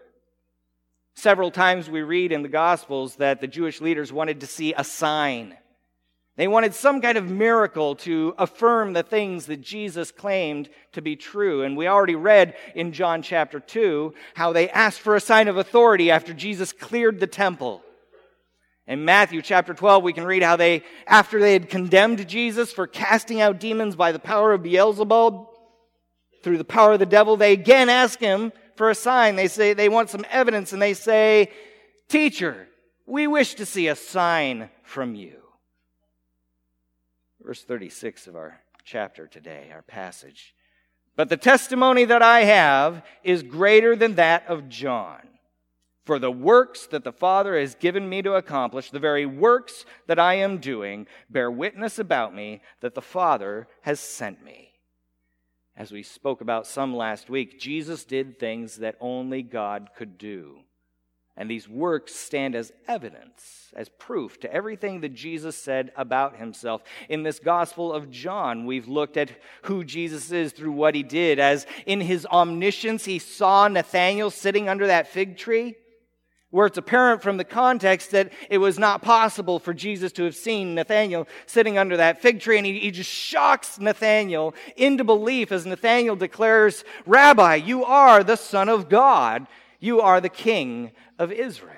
Several 1.18 1.50
times 1.50 1.90
we 1.90 2.04
read 2.04 2.32
in 2.32 2.44
the 2.44 2.48
Gospels 2.48 3.16
that 3.16 3.42
the 3.42 3.48
Jewish 3.48 3.82
leaders 3.82 4.14
wanted 4.14 4.42
to 4.42 4.46
see 4.46 4.76
a 4.78 4.84
sign. 4.84 5.58
They 6.36 6.48
wanted 6.48 6.76
some 6.76 7.02
kind 7.02 7.18
of 7.18 7.28
miracle 7.28 7.96
to 7.96 8.36
affirm 8.38 8.94
the 8.94 9.02
things 9.02 9.48
that 9.48 9.62
Jesus 9.62 10.12
claimed 10.12 10.70
to 10.92 11.02
be 11.02 11.16
true. 11.16 11.64
And 11.64 11.76
we 11.76 11.88
already 11.88 12.14
read 12.14 12.54
in 12.76 12.92
John 12.92 13.24
chapter 13.24 13.60
2 13.60 14.14
how 14.36 14.54
they 14.54 14.70
asked 14.70 15.00
for 15.00 15.16
a 15.16 15.20
sign 15.20 15.48
of 15.48 15.58
authority 15.58 16.12
after 16.12 16.36
Jesus 16.36 16.72
cleared 16.72 17.20
the 17.20 17.26
temple. 17.26 17.82
In 18.86 19.04
Matthew 19.04 19.42
chapter 19.42 19.74
12, 19.74 20.04
we 20.04 20.14
can 20.14 20.24
read 20.24 20.44
how 20.44 20.56
they, 20.56 20.84
after 21.08 21.40
they 21.40 21.54
had 21.54 21.68
condemned 21.68 22.28
Jesus 22.28 22.72
for 22.72 22.86
casting 22.86 23.42
out 23.42 23.60
demons 23.60 23.96
by 23.96 24.12
the 24.12 24.20
power 24.20 24.54
of 24.54 24.62
Beelzebub, 24.62 25.48
through 26.44 26.60
the 26.60 26.64
power 26.64 26.94
of 26.94 27.00
the 27.00 27.08
devil, 27.08 27.38
they 27.38 27.54
again 27.54 27.90
ask 27.90 28.20
him 28.20 28.54
for 28.78 28.90
a 28.90 28.96
sign. 28.96 29.36
They 29.36 29.48
say 29.48 29.74
they 29.74 29.90
want 29.90 30.10
some 30.10 30.26
evidence 30.30 30.72
and 30.72 30.82
they 30.82 30.94
say, 30.94 31.52
Teacher, 32.08 32.68
we 33.06 33.28
wish 33.28 33.56
to 33.56 33.66
see 33.66 33.88
a 33.88 33.96
sign 33.96 34.70
from 34.84 35.16
you. 35.16 35.42
Verse 37.42 37.64
36 37.64 38.28
of 38.28 38.36
our 38.36 38.62
chapter 38.84 39.28
today, 39.28 39.70
our 39.74 39.82
passage. 39.82 40.54
But 41.16 41.30
the 41.30 41.38
testimony 41.38 42.06
that 42.06 42.22
I 42.22 42.42
have 42.42 43.04
is 43.24 43.44
greater 43.44 43.96
than 43.96 44.16
that 44.16 44.46
of 44.48 44.70
John. 44.70 45.20
For 46.06 46.20
the 46.20 46.32
works 46.32 46.88
that 46.88 47.04
the 47.04 47.12
Father 47.12 47.60
has 47.60 47.76
given 47.76 48.08
me 48.08 48.22
to 48.22 48.36
accomplish, 48.36 48.92
the 48.92 49.00
very 49.00 49.26
works 49.26 49.84
that 50.06 50.20
I 50.20 50.36
am 50.36 50.60
doing, 50.60 51.06
bear 51.30 51.52
witness 51.52 52.00
about 52.00 52.34
me 52.34 52.62
that 52.80 52.96
the 52.96 53.02
Father 53.02 53.68
has 53.82 54.00
sent 54.00 54.42
me. 54.42 54.72
As 55.78 55.92
we 55.92 56.02
spoke 56.02 56.42
about 56.42 56.66
some 56.66 56.96
last 56.96 57.30
week, 57.30 57.60
Jesus 57.60 58.04
did 58.04 58.40
things 58.40 58.78
that 58.78 58.96
only 59.00 59.44
God 59.44 59.90
could 59.96 60.18
do. 60.18 60.62
And 61.40 61.52
these 61.52 61.70
works 61.70 62.16
stand 62.16 62.56
as 62.56 62.72
evidence, 62.88 63.72
as 63.76 63.90
proof 63.90 64.40
to 64.40 64.52
everything 64.52 65.02
that 65.02 65.14
Jesus 65.14 65.56
said 65.56 65.92
about 65.96 66.38
himself. 66.38 66.82
In 67.10 67.22
this 67.22 67.38
Gospel 67.38 67.94
of 67.94 68.10
John, 68.10 68.66
we've 68.66 68.88
looked 68.88 69.18
at 69.18 69.30
who 69.62 69.84
Jesus 69.84 70.32
is 70.32 70.52
through 70.52 70.72
what 70.72 70.96
he 70.96 71.04
did. 71.04 71.38
As 71.38 71.68
in 71.86 72.02
his 72.02 72.26
omniscience, 72.26 73.06
he 73.06 73.20
saw 73.20 73.68
Nathanael 73.68 74.32
sitting 74.32 74.68
under 74.68 74.88
that 74.88 75.10
fig 75.10 75.38
tree 75.38 75.76
where 76.58 76.66
it's 76.66 76.80
apparent 76.80 77.22
from 77.22 77.38
the 77.38 77.44
context 77.44 78.10
that 78.10 78.34
it 78.50 78.58
was 78.58 78.80
not 78.80 79.04
possible 79.04 79.60
for 79.60 79.76
Jesus 79.76 80.12
to 80.12 80.24
have 80.24 80.36
seen 80.36 80.74
Nathanael 80.74 81.28
sitting 81.46 81.78
under 81.78 81.98
that 81.98 82.20
fig 82.20 82.40
tree, 82.40 82.58
and 82.58 82.66
he, 82.66 82.80
he, 82.80 82.90
just 82.90 83.12
shocks 83.12 83.78
Nathanael 83.78 84.56
into 84.76 85.04
belief 85.04 85.52
as 85.52 85.68
Nathanael 85.68 86.16
declares, 86.16 86.84
Rabbi, 87.06 87.58
you 87.58 87.86
are 87.86 88.24
the 88.24 88.38
Son 88.38 88.70
of 88.70 88.90
God. 88.90 89.46
You 89.80 90.02
are 90.02 90.20
the 90.20 90.30
King 90.30 90.94
of 91.20 91.32
Israel. 91.32 91.76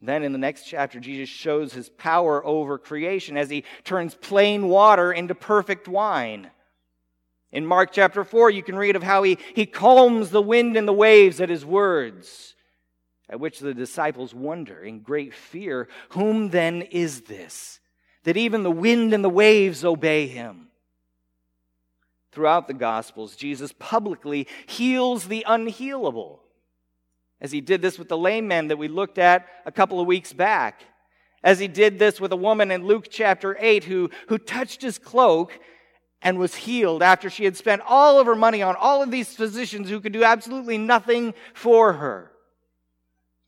Then 0.00 0.22
in 0.22 0.32
the 0.32 0.38
next 0.38 0.64
chapter, 0.64 0.98
Jesus 0.98 1.28
shows 1.28 1.74
his 1.74 1.90
power 1.90 2.42
over 2.42 2.78
creation 2.78 3.36
as 3.36 3.50
he 3.50 3.64
turns 3.84 4.14
plain 4.14 4.66
water 4.68 5.12
into 5.12 5.34
perfect 5.34 5.88
wine. 5.88 6.50
In 7.52 7.66
Mark 7.66 7.92
chapter 7.92 8.24
4, 8.24 8.48
you 8.48 8.62
can 8.62 8.76
read 8.76 8.96
of 8.96 9.02
how 9.02 9.24
he, 9.24 9.36
he 9.54 9.66
calms 9.66 10.30
the 10.30 10.40
wind 10.40 10.78
and 10.78 10.88
the 10.88 10.94
waves 10.94 11.38
at 11.38 11.50
his 11.50 11.66
words. 11.66 12.54
At 13.28 13.40
which 13.40 13.58
the 13.58 13.74
disciples 13.74 14.34
wonder 14.34 14.82
in 14.82 15.00
great 15.00 15.32
fear, 15.32 15.88
Whom 16.10 16.50
then 16.50 16.82
is 16.82 17.22
this? 17.22 17.80
That 18.24 18.36
even 18.36 18.62
the 18.62 18.70
wind 18.70 19.14
and 19.14 19.24
the 19.24 19.30
waves 19.30 19.84
obey 19.84 20.26
him. 20.26 20.68
Throughout 22.32 22.66
the 22.66 22.74
Gospels, 22.74 23.36
Jesus 23.36 23.72
publicly 23.78 24.48
heals 24.66 25.28
the 25.28 25.44
unhealable, 25.48 26.40
as 27.40 27.52
he 27.52 27.60
did 27.60 27.80
this 27.80 27.98
with 27.98 28.08
the 28.08 28.18
lame 28.18 28.48
man 28.48 28.68
that 28.68 28.76
we 28.76 28.88
looked 28.88 29.18
at 29.18 29.46
a 29.64 29.72
couple 29.72 30.00
of 30.00 30.06
weeks 30.06 30.32
back, 30.32 30.82
as 31.44 31.58
he 31.58 31.68
did 31.68 31.98
this 31.98 32.20
with 32.20 32.32
a 32.32 32.36
woman 32.36 32.70
in 32.70 32.86
Luke 32.86 33.06
chapter 33.10 33.56
8 33.60 33.84
who, 33.84 34.10
who 34.28 34.38
touched 34.38 34.82
his 34.82 34.98
cloak 34.98 35.58
and 36.22 36.38
was 36.38 36.54
healed 36.54 37.02
after 37.02 37.30
she 37.30 37.44
had 37.44 37.56
spent 37.56 37.82
all 37.86 38.18
of 38.18 38.26
her 38.26 38.34
money 38.34 38.62
on 38.62 38.74
all 38.76 39.02
of 39.02 39.10
these 39.10 39.36
physicians 39.36 39.88
who 39.88 40.00
could 40.00 40.12
do 40.12 40.24
absolutely 40.24 40.78
nothing 40.78 41.34
for 41.52 41.92
her. 41.94 42.32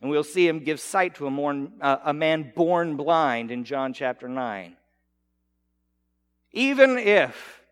And 0.01 0.11
we'll 0.11 0.25
see 0.25 0.47
him 0.47 0.61
give 0.61 0.79
sight 0.79 1.15
to 1.17 1.27
a, 1.27 1.31
more, 1.31 1.69
uh, 1.81 1.97
a 2.05 2.13
man 2.13 2.53
born 2.55 2.97
blind 2.97 3.51
in 3.51 3.65
John 3.65 3.93
chapter 3.93 4.29
9. 4.29 4.77
Even 6.53 6.99
if 6.99 7.63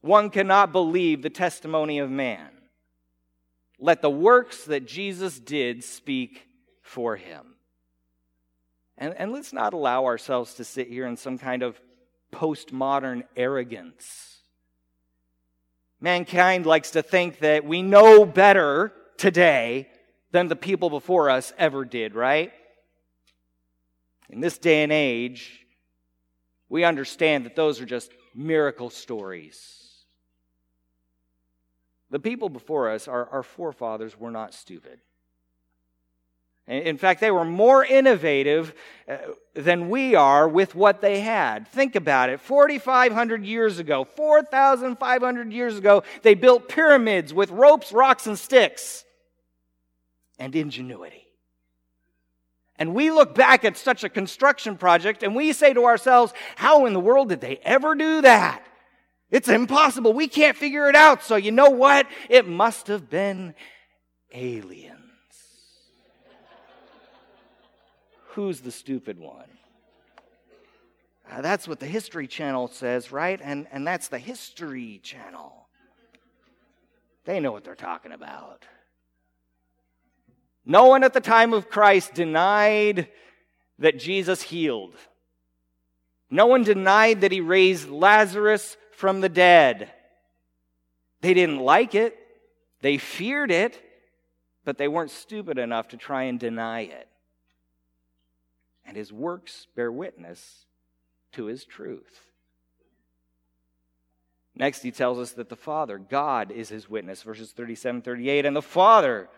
one 0.00 0.30
cannot 0.30 0.72
believe 0.72 1.22
the 1.22 1.30
testimony 1.30 1.98
of 1.98 2.10
man, 2.10 2.48
let 3.78 4.02
the 4.02 4.10
works 4.10 4.64
that 4.64 4.86
Jesus 4.86 5.38
did 5.38 5.82
speak 5.82 6.46
for 6.82 7.16
him. 7.16 7.54
And, 8.96 9.14
and 9.14 9.32
let's 9.32 9.52
not 9.52 9.72
allow 9.72 10.04
ourselves 10.04 10.54
to 10.54 10.64
sit 10.64 10.88
here 10.88 11.06
in 11.06 11.16
some 11.16 11.38
kind 11.38 11.62
of 11.62 11.80
postmodern 12.32 13.24
arrogance. 13.36 14.38
Mankind 16.00 16.66
likes 16.66 16.92
to 16.92 17.02
think 17.02 17.40
that 17.40 17.64
we 17.64 17.82
know 17.82 18.24
better 18.24 18.92
today 19.16 19.88
than 20.32 20.48
the 20.48 20.56
people 20.56 20.90
before 20.90 21.30
us 21.30 21.52
ever 21.58 21.84
did, 21.84 22.14
right? 22.14 22.52
In 24.30 24.40
this 24.40 24.58
day 24.58 24.82
and 24.82 24.90
age, 24.90 25.60
we 26.68 26.84
understand 26.84 27.44
that 27.44 27.54
those 27.54 27.80
are 27.80 27.86
just 27.86 28.10
miracle 28.34 28.88
stories. 28.88 29.78
The 32.10 32.18
people 32.18 32.48
before 32.48 32.90
us, 32.90 33.08
our, 33.08 33.28
our 33.28 33.42
forefathers, 33.42 34.18
were 34.18 34.30
not 34.30 34.54
stupid. 34.54 35.00
In 36.66 36.96
fact, 36.96 37.20
they 37.20 37.30
were 37.30 37.44
more 37.44 37.84
innovative 37.84 38.72
uh, 39.08 39.16
than 39.54 39.90
we 39.90 40.14
are 40.14 40.48
with 40.48 40.74
what 40.74 41.00
they 41.00 41.20
had. 41.20 41.66
Think 41.68 41.96
about 41.96 42.30
it. 42.30 42.40
4,500 42.40 43.44
years 43.44 43.80
ago, 43.80 44.04
4,500 44.04 45.52
years 45.52 45.76
ago, 45.76 46.04
they 46.22 46.34
built 46.34 46.68
pyramids 46.68 47.34
with 47.34 47.50
ropes, 47.50 47.92
rocks, 47.92 48.26
and 48.28 48.38
sticks 48.38 49.04
and 50.38 50.54
ingenuity. 50.54 51.26
And 52.76 52.94
we 52.94 53.10
look 53.10 53.34
back 53.34 53.64
at 53.64 53.76
such 53.76 54.02
a 54.02 54.08
construction 54.08 54.76
project 54.76 55.22
and 55.22 55.36
we 55.36 55.52
say 55.52 55.72
to 55.72 55.84
ourselves, 55.84 56.32
how 56.56 56.86
in 56.86 56.92
the 56.94 57.00
world 57.00 57.28
did 57.28 57.40
they 57.40 57.58
ever 57.62 57.94
do 57.94 58.22
that? 58.22 58.64
It's 59.30 59.48
impossible. 59.48 60.12
We 60.12 60.28
can't 60.28 60.56
figure 60.56 60.88
it 60.88 60.96
out. 60.96 61.22
So, 61.22 61.36
you 61.36 61.52
know 61.52 61.70
what? 61.70 62.06
It 62.28 62.46
must 62.46 62.88
have 62.88 63.08
been 63.08 63.54
aliens. 64.32 64.98
Who's 68.30 68.60
the 68.60 68.70
stupid 68.70 69.18
one? 69.18 69.48
Uh, 71.30 71.40
that's 71.40 71.66
what 71.68 71.80
the 71.80 71.86
History 71.86 72.26
Channel 72.26 72.68
says, 72.68 73.12
right? 73.12 73.40
And, 73.42 73.66
and 73.72 73.86
that's 73.86 74.08
the 74.08 74.18
History 74.18 75.00
Channel. 75.02 75.66
They 77.24 77.40
know 77.40 77.52
what 77.52 77.64
they're 77.64 77.74
talking 77.74 78.12
about. 78.12 78.64
No 80.64 80.86
one 80.86 81.04
at 81.04 81.12
the 81.12 81.20
time 81.20 81.52
of 81.52 81.68
Christ 81.68 82.14
denied 82.14 83.08
that 83.78 83.98
Jesus 83.98 84.42
healed. 84.42 84.94
No 86.30 86.46
one 86.46 86.62
denied 86.62 87.20
that 87.22 87.32
he 87.32 87.40
raised 87.40 87.90
Lazarus 87.90 88.76
from 88.92 89.20
the 89.20 89.28
dead. 89.28 89.90
They 91.20 91.34
didn't 91.34 91.58
like 91.58 91.94
it, 91.94 92.16
they 92.80 92.98
feared 92.98 93.50
it, 93.50 93.80
but 94.64 94.78
they 94.78 94.88
weren't 94.88 95.10
stupid 95.10 95.58
enough 95.58 95.88
to 95.88 95.96
try 95.96 96.24
and 96.24 96.38
deny 96.38 96.82
it. 96.82 97.08
And 98.84 98.96
his 98.96 99.12
works 99.12 99.66
bear 99.76 99.90
witness 99.90 100.66
to 101.32 101.46
his 101.46 101.64
truth. 101.64 102.20
Next, 104.54 104.82
he 104.82 104.90
tells 104.90 105.18
us 105.18 105.32
that 105.32 105.48
the 105.48 105.56
Father, 105.56 105.98
God, 105.98 106.50
is 106.50 106.68
his 106.68 106.88
witness, 106.88 107.22
verses 107.22 107.52
37 107.52 108.02
38. 108.02 108.44
And 108.44 108.54
the 108.54 108.62
Father, 108.62 109.28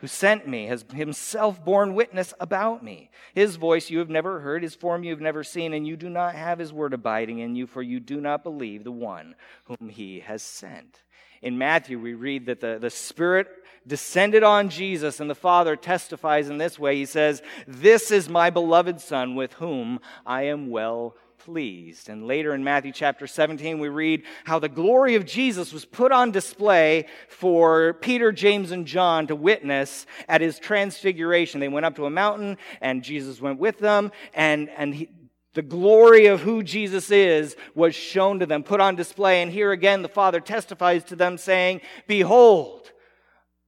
who 0.00 0.06
sent 0.06 0.48
me, 0.48 0.66
has 0.66 0.84
himself 0.94 1.62
borne 1.64 1.94
witness 1.94 2.32
about 2.40 2.82
me. 2.82 3.10
His 3.34 3.56
voice 3.56 3.90
you 3.90 3.98
have 3.98 4.08
never 4.08 4.40
heard, 4.40 4.62
his 4.62 4.74
form 4.74 5.04
you 5.04 5.10
have 5.10 5.20
never 5.20 5.44
seen, 5.44 5.74
and 5.74 5.86
you 5.86 5.96
do 5.96 6.08
not 6.08 6.34
have 6.34 6.58
his 6.58 6.72
word 6.72 6.94
abiding 6.94 7.38
in 7.40 7.54
you, 7.54 7.66
for 7.66 7.82
you 7.82 8.00
do 8.00 8.20
not 8.20 8.42
believe 8.42 8.84
the 8.84 8.92
one 8.92 9.34
whom 9.64 9.90
he 9.90 10.20
has 10.20 10.42
sent. 10.42 11.02
In 11.42 11.58
Matthew, 11.58 11.98
we 11.98 12.14
read 12.14 12.46
that 12.46 12.60
the, 12.60 12.78
the 12.80 12.90
Spirit 12.90 13.48
descended 13.86 14.42
on 14.42 14.68
Jesus, 14.68 15.20
and 15.20 15.28
the 15.28 15.34
Father 15.34 15.76
testifies 15.76 16.48
in 16.48 16.58
this 16.58 16.78
way. 16.78 16.96
He 16.96 17.06
says, 17.06 17.42
This 17.66 18.10
is 18.10 18.28
my 18.28 18.50
beloved 18.50 19.00
Son, 19.00 19.34
with 19.34 19.54
whom 19.54 20.00
I 20.26 20.44
am 20.44 20.70
well 20.70 21.14
pleased. 21.44 22.08
And 22.08 22.26
later 22.26 22.54
in 22.54 22.62
Matthew 22.62 22.92
chapter 22.92 23.26
17, 23.26 23.78
we 23.78 23.88
read 23.88 24.24
how 24.44 24.58
the 24.58 24.68
glory 24.68 25.14
of 25.14 25.24
Jesus 25.24 25.72
was 25.72 25.84
put 25.84 26.12
on 26.12 26.30
display 26.30 27.06
for 27.28 27.94
Peter, 27.94 28.30
James, 28.30 28.70
and 28.70 28.86
John 28.86 29.26
to 29.28 29.34
witness 29.34 30.06
at 30.28 30.42
his 30.42 30.58
transfiguration. 30.58 31.60
They 31.60 31.68
went 31.68 31.86
up 31.86 31.96
to 31.96 32.06
a 32.06 32.10
mountain, 32.10 32.58
and 32.80 33.02
Jesus 33.02 33.40
went 33.40 33.58
with 33.58 33.78
them, 33.78 34.12
and, 34.34 34.68
and 34.70 34.94
he, 34.94 35.08
the 35.54 35.62
glory 35.62 36.26
of 36.26 36.40
who 36.40 36.62
Jesus 36.62 37.10
is 37.10 37.56
was 37.74 37.94
shown 37.94 38.38
to 38.40 38.46
them, 38.46 38.62
put 38.62 38.80
on 38.80 38.94
display. 38.94 39.42
And 39.42 39.50
here 39.50 39.72
again, 39.72 40.02
the 40.02 40.08
Father 40.08 40.40
testifies 40.40 41.04
to 41.04 41.16
them, 41.16 41.38
saying, 41.38 41.80
Behold, 42.06 42.92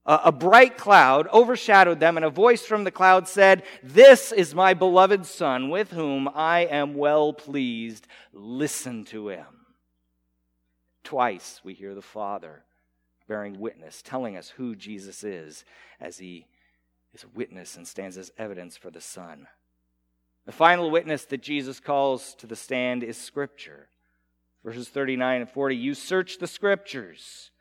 a 0.04 0.32
bright 0.32 0.76
cloud 0.76 1.28
overshadowed 1.28 2.00
them, 2.00 2.16
and 2.16 2.26
a 2.26 2.30
voice 2.30 2.66
from 2.66 2.82
the 2.82 2.90
cloud 2.90 3.28
said, 3.28 3.62
This 3.82 4.32
is 4.32 4.54
my 4.54 4.75
beloved 4.75 5.26
Son, 5.26 5.71
with 5.71 5.92
whom 5.92 6.28
I 6.35 6.61
am 6.61 6.94
well 6.94 7.32
pleased. 7.32 8.09
Listen 8.32 9.04
to 9.06 9.28
him. 9.28 9.47
Twice 11.04 11.61
we 11.62 11.75
hear 11.75 11.94
the 11.94 12.02
Father 12.02 12.64
bearing 13.28 13.61
witness, 13.61 14.02
telling 14.02 14.37
us 14.37 14.50
who 14.50 14.75
Jesus 14.75 15.23
is, 15.23 15.64
as 16.00 16.18
he 16.18 16.47
is 17.14 17.23
a 17.23 17.28
witness 17.28 17.76
and 17.76 17.87
stands 17.87 18.18
as 18.18 18.32
evidence 18.37 18.76
for 18.76 18.90
the 18.90 19.00
Son. 19.00 19.47
The 20.47 20.52
final 20.52 20.90
witness 20.90 21.25
that 21.26 21.42
Jesus 21.42 21.78
calls 21.78 22.35
to 22.37 22.49
the 22.49 22.56
stand 22.56 23.04
is 23.04 23.16
Scripture. 23.16 23.88
Verses 24.64 24.88
39 24.88 25.42
and 25.42 25.50
40 25.50 25.76
You 25.76 25.94
search 25.94 26.38
the 26.38 26.49
Scriptures 26.49 27.51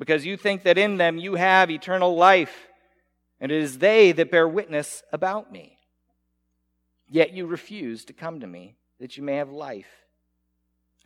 because 0.00 0.24
you 0.24 0.38
think 0.38 0.62
that 0.62 0.78
in 0.78 0.96
them 0.96 1.18
you 1.18 1.34
have 1.34 1.70
eternal 1.70 2.16
life, 2.16 2.68
and 3.38 3.52
it 3.52 3.62
is 3.62 3.78
they 3.78 4.12
that 4.12 4.30
bear 4.30 4.48
witness 4.48 5.02
about 5.12 5.52
me. 5.52 5.78
Yet 7.06 7.34
you 7.34 7.46
refuse 7.46 8.06
to 8.06 8.14
come 8.14 8.40
to 8.40 8.46
me 8.46 8.76
that 8.98 9.18
you 9.18 9.22
may 9.22 9.36
have 9.36 9.50
life. 9.50 9.90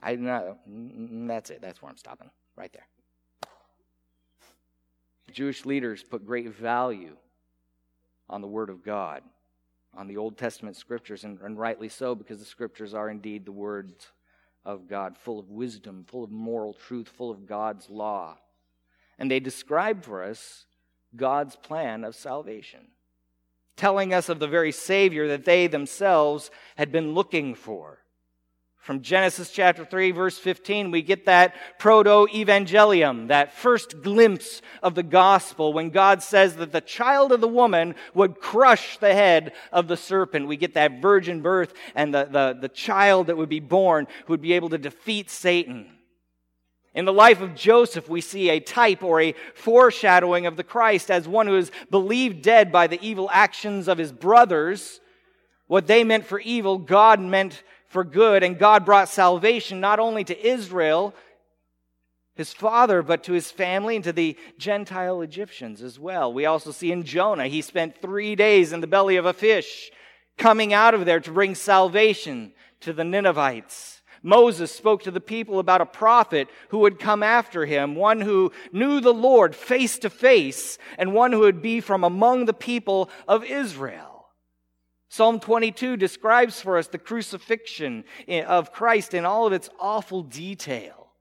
I 0.00 0.14
know. 0.14 0.58
Mm, 0.70 1.10
mm, 1.10 1.28
that's 1.28 1.50
it. 1.50 1.60
That's 1.60 1.82
where 1.82 1.90
I'm 1.90 1.96
stopping. 1.96 2.30
Right 2.56 2.72
there. 2.72 2.86
Jewish 5.32 5.64
leaders 5.64 6.04
put 6.04 6.24
great 6.24 6.54
value 6.54 7.16
on 8.30 8.42
the 8.42 8.46
Word 8.46 8.70
of 8.70 8.84
God, 8.84 9.22
on 9.96 10.06
the 10.06 10.18
Old 10.18 10.38
Testament 10.38 10.76
scriptures, 10.76 11.24
and, 11.24 11.40
and 11.40 11.58
rightly 11.58 11.88
so, 11.88 12.14
because 12.14 12.38
the 12.38 12.44
scriptures 12.44 12.94
are 12.94 13.10
indeed 13.10 13.44
the 13.44 13.50
words 13.50 14.06
of 14.64 14.86
God, 14.86 15.18
full 15.18 15.40
of 15.40 15.50
wisdom, 15.50 16.04
full 16.06 16.22
of 16.22 16.30
moral 16.30 16.74
truth, 16.74 17.08
full 17.08 17.32
of 17.32 17.44
God's 17.44 17.90
law 17.90 18.38
and 19.18 19.30
they 19.30 19.40
describe 19.40 20.04
for 20.04 20.22
us 20.22 20.66
God's 21.16 21.56
plan 21.56 22.04
of 22.04 22.14
salvation, 22.14 22.88
telling 23.76 24.12
us 24.12 24.28
of 24.28 24.38
the 24.38 24.48
very 24.48 24.72
Savior 24.72 25.28
that 25.28 25.44
they 25.44 25.66
themselves 25.66 26.50
had 26.76 26.90
been 26.90 27.14
looking 27.14 27.54
for. 27.54 27.98
From 28.84 29.00
Genesis 29.00 29.50
chapter 29.50 29.82
3, 29.86 30.10
verse 30.10 30.36
15, 30.36 30.90
we 30.90 31.00
get 31.00 31.24
that 31.24 31.54
proto 31.78 32.26
evangelium, 32.30 33.28
that 33.28 33.54
first 33.54 34.02
glimpse 34.02 34.60
of 34.82 34.94
the 34.94 35.02
gospel 35.02 35.72
when 35.72 35.88
God 35.88 36.22
says 36.22 36.56
that 36.56 36.70
the 36.70 36.82
child 36.82 37.32
of 37.32 37.40
the 37.40 37.48
woman 37.48 37.94
would 38.12 38.40
crush 38.40 38.98
the 38.98 39.14
head 39.14 39.54
of 39.72 39.88
the 39.88 39.96
serpent. 39.96 40.48
We 40.48 40.58
get 40.58 40.74
that 40.74 41.00
virgin 41.00 41.40
birth 41.40 41.72
and 41.94 42.12
the, 42.12 42.28
the, 42.30 42.58
the 42.60 42.68
child 42.68 43.28
that 43.28 43.38
would 43.38 43.48
be 43.48 43.58
born 43.58 44.06
who 44.26 44.34
would 44.34 44.42
be 44.42 44.52
able 44.52 44.68
to 44.68 44.76
defeat 44.76 45.30
Satan. 45.30 45.93
In 46.94 47.04
the 47.04 47.12
life 47.12 47.40
of 47.40 47.56
Joseph, 47.56 48.08
we 48.08 48.20
see 48.20 48.50
a 48.50 48.60
type 48.60 49.02
or 49.02 49.20
a 49.20 49.34
foreshadowing 49.54 50.46
of 50.46 50.56
the 50.56 50.62
Christ 50.62 51.10
as 51.10 51.26
one 51.26 51.48
who 51.48 51.56
is 51.56 51.72
believed 51.90 52.42
dead 52.42 52.70
by 52.70 52.86
the 52.86 53.02
evil 53.02 53.28
actions 53.32 53.88
of 53.88 53.98
his 53.98 54.12
brothers. 54.12 55.00
What 55.66 55.88
they 55.88 56.04
meant 56.04 56.24
for 56.24 56.38
evil, 56.38 56.78
God 56.78 57.20
meant 57.20 57.64
for 57.88 58.04
good, 58.04 58.42
and 58.42 58.58
God 58.58 58.84
brought 58.84 59.08
salvation 59.08 59.80
not 59.80 59.98
only 59.98 60.22
to 60.24 60.46
Israel, 60.46 61.14
his 62.36 62.52
father, 62.52 63.02
but 63.02 63.24
to 63.24 63.32
his 63.32 63.50
family 63.50 63.96
and 63.96 64.04
to 64.04 64.12
the 64.12 64.36
Gentile 64.58 65.22
Egyptians 65.22 65.82
as 65.82 65.98
well. 65.98 66.32
We 66.32 66.46
also 66.46 66.72
see 66.72 66.92
in 66.92 67.04
Jonah, 67.04 67.46
he 67.46 67.62
spent 67.62 68.00
three 68.00 68.34
days 68.34 68.72
in 68.72 68.80
the 68.80 68.86
belly 68.86 69.16
of 69.16 69.26
a 69.26 69.32
fish, 69.32 69.90
coming 70.36 70.72
out 70.72 70.94
of 70.94 71.06
there 71.06 71.20
to 71.20 71.30
bring 71.30 71.54
salvation 71.54 72.52
to 72.80 72.92
the 72.92 73.04
Ninevites. 73.04 73.93
Moses 74.24 74.72
spoke 74.72 75.02
to 75.02 75.10
the 75.10 75.20
people 75.20 75.58
about 75.58 75.82
a 75.82 75.86
prophet 75.86 76.48
who 76.70 76.78
would 76.78 76.98
come 76.98 77.22
after 77.22 77.66
him, 77.66 77.94
one 77.94 78.22
who 78.22 78.50
knew 78.72 78.98
the 79.00 79.12
Lord 79.12 79.54
face 79.54 79.98
to 79.98 80.08
face, 80.08 80.78
and 80.96 81.12
one 81.12 81.30
who 81.30 81.40
would 81.40 81.60
be 81.60 81.80
from 81.80 82.02
among 82.02 82.46
the 82.46 82.54
people 82.54 83.10
of 83.28 83.44
Israel. 83.44 84.28
Psalm 85.10 85.38
22 85.38 85.98
describes 85.98 86.60
for 86.60 86.78
us 86.78 86.88
the 86.88 86.98
crucifixion 86.98 88.02
of 88.46 88.72
Christ 88.72 89.12
in 89.12 89.26
all 89.26 89.46
of 89.46 89.52
its 89.52 89.68
awful 89.78 90.22
detail. 90.22 91.12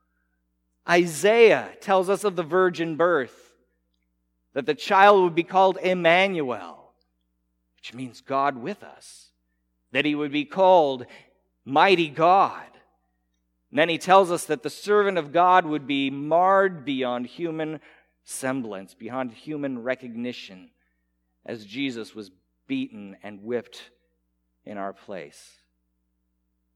Isaiah 0.90 1.72
tells 1.82 2.10
us 2.10 2.24
of 2.24 2.38
the 2.38 2.42
virgin 2.42 2.96
birth, 2.96 3.54
that 4.54 4.66
the 4.66 4.76
child 4.76 5.24
would 5.24 5.36
be 5.36 5.44
called 5.44 5.78
Emmanuel, 5.84 6.94
which 7.76 7.94
means 7.94 8.22
God 8.22 8.56
with 8.56 8.82
us, 8.82 9.32
that 9.92 10.06
he 10.06 10.16
would 10.16 10.32
be 10.32 10.46
called 10.46 11.06
Mighty 11.66 12.08
God, 12.08 12.64
and 13.74 13.80
then 13.80 13.90
he 13.90 13.98
tells 13.98 14.30
us 14.30 14.46
that 14.46 14.62
the 14.62 14.70
servant 14.70 15.18
of 15.18 15.32
God 15.32 15.66
would 15.66 15.88
be 15.88 16.12
marred 16.12 16.86
beyond 16.86 17.26
human 17.26 17.80
semblance, 18.24 18.94
beyond 18.94 19.34
human 19.34 19.82
recognition, 19.82 20.70
as 21.44 21.66
Jesus 21.66 22.14
was 22.14 22.30
beaten 22.68 23.18
and 23.24 23.42
whipped 23.42 23.90
in 24.64 24.78
our 24.78 24.94
place. 24.94 25.54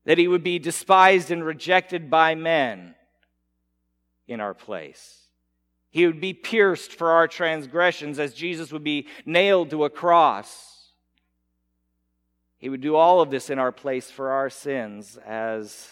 That 0.05 0.17
he 0.17 0.27
would 0.27 0.43
be 0.43 0.57
despised 0.57 1.29
and 1.29 1.45
rejected 1.45 2.09
by 2.09 2.33
men 2.33 2.95
in 4.27 4.39
our 4.39 4.55
place. 4.55 5.27
He 5.91 6.07
would 6.07 6.19
be 6.19 6.33
pierced 6.33 6.93
for 6.93 7.11
our 7.11 7.27
transgressions 7.27 8.17
as 8.17 8.33
Jesus 8.33 8.71
would 8.71 8.83
be 8.83 9.05
nailed 9.23 9.69
to 9.69 9.85
a 9.85 9.91
cross. 9.91 10.89
He 12.57 12.69
would 12.69 12.81
do 12.81 12.95
all 12.95 13.21
of 13.21 13.29
this 13.29 13.51
in 13.51 13.59
our 13.59 13.71
place 13.71 14.09
for 14.09 14.31
our 14.31 14.49
sins 14.49 15.19
as 15.23 15.91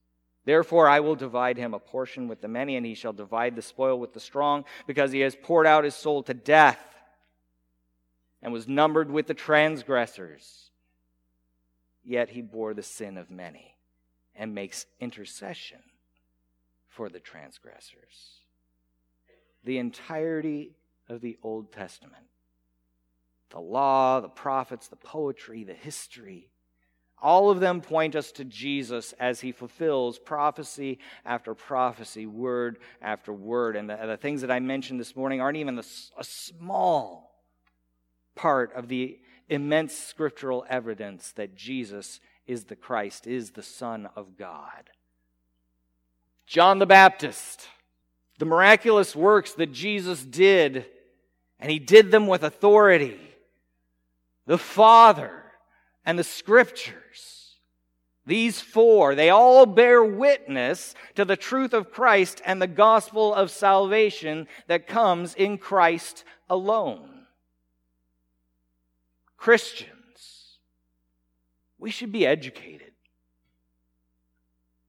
Therefore, 0.43 0.87
I 0.87 0.99
will 0.99 1.15
divide 1.15 1.57
him 1.57 1.73
a 1.73 1.79
portion 1.79 2.27
with 2.27 2.41
the 2.41 2.47
many, 2.47 2.75
and 2.75 2.85
he 2.85 2.95
shall 2.95 3.13
divide 3.13 3.55
the 3.55 3.61
spoil 3.61 3.99
with 3.99 4.13
the 4.13 4.19
strong, 4.19 4.65
because 4.87 5.11
he 5.11 5.19
has 5.19 5.35
poured 5.35 5.67
out 5.67 5.83
his 5.83 5.95
soul 5.95 6.23
to 6.23 6.33
death 6.33 6.79
and 8.41 8.51
was 8.51 8.67
numbered 8.67 9.11
with 9.11 9.27
the 9.27 9.33
transgressors. 9.33 10.71
Yet 12.03 12.29
he 12.29 12.41
bore 12.41 12.73
the 12.73 12.81
sin 12.81 13.17
of 13.17 13.29
many 13.29 13.75
and 14.35 14.55
makes 14.55 14.87
intercession 14.99 15.81
for 16.89 17.09
the 17.09 17.19
transgressors. 17.19 18.41
The 19.63 19.77
entirety 19.77 20.75
of 21.07 21.21
the 21.21 21.37
Old 21.43 21.71
Testament 21.71 22.25
the 23.51 23.59
law, 23.59 24.21
the 24.21 24.29
prophets, 24.29 24.87
the 24.87 24.95
poetry, 24.95 25.65
the 25.65 25.73
history 25.73 26.49
all 27.21 27.51
of 27.51 27.59
them 27.59 27.81
point 27.81 28.15
us 28.15 28.31
to 28.33 28.45
Jesus 28.45 29.13
as 29.19 29.41
he 29.41 29.51
fulfills 29.51 30.17
prophecy 30.17 30.99
after 31.25 31.53
prophecy, 31.53 32.25
word 32.25 32.79
after 33.01 33.31
word. 33.31 33.75
And 33.75 33.89
the, 33.89 33.95
the 33.95 34.17
things 34.17 34.41
that 34.41 34.51
I 34.51 34.59
mentioned 34.59 34.99
this 34.99 35.15
morning 35.15 35.39
aren't 35.39 35.57
even 35.57 35.77
a, 35.77 35.83
a 36.17 36.23
small 36.23 37.43
part 38.35 38.73
of 38.73 38.87
the 38.87 39.19
immense 39.49 39.93
scriptural 39.93 40.65
evidence 40.69 41.31
that 41.33 41.55
Jesus 41.55 42.19
is 42.47 42.65
the 42.65 42.75
Christ, 42.75 43.27
is 43.27 43.51
the 43.51 43.63
Son 43.63 44.09
of 44.15 44.37
God. 44.37 44.89
John 46.47 46.79
the 46.79 46.85
Baptist, 46.85 47.67
the 48.39 48.45
miraculous 48.45 49.15
works 49.15 49.53
that 49.53 49.71
Jesus 49.71 50.23
did, 50.23 50.85
and 51.59 51.69
he 51.69 51.79
did 51.79 52.09
them 52.09 52.25
with 52.25 52.43
authority. 52.43 53.19
The 54.47 54.57
Father 54.57 55.40
and 56.05 56.17
the 56.17 56.23
Scriptures. 56.23 57.57
These 58.25 58.61
four, 58.61 59.15
they 59.15 59.29
all 59.29 59.65
bear 59.65 60.03
witness 60.03 60.93
to 61.15 61.25
the 61.25 61.35
truth 61.35 61.73
of 61.73 61.91
Christ 61.91 62.41
and 62.45 62.61
the 62.61 62.67
gospel 62.67 63.33
of 63.33 63.49
salvation 63.49 64.47
that 64.67 64.87
comes 64.87 65.33
in 65.33 65.57
Christ 65.57 66.23
alone. 66.49 67.25
Christians, 69.37 70.59
we 71.79 71.89
should 71.89 72.11
be 72.11 72.27
educated. 72.27 72.91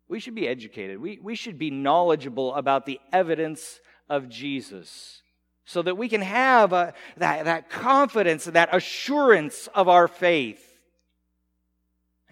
We 0.09 0.21
should 0.21 0.35
be 0.35 0.47
educated. 0.47 1.01
We, 1.01 1.19
we 1.23 1.35
should 1.35 1.59
be 1.59 1.71
knowledgeable 1.71 2.55
about 2.55 2.85
the 2.85 3.01
evidence 3.15 3.81
of 4.11 4.29
Jesus 4.29 5.23
so 5.65 5.81
that 5.81 5.97
we 5.97 6.07
can 6.11 6.21
have 6.21 6.75
a, 6.75 6.93
that, 7.17 7.47
that 7.47 7.71
confidence, 7.71 8.45
that 8.45 8.75
assurance 8.75 9.71
of 9.75 9.89
our 9.89 10.07
faith. 10.07 10.72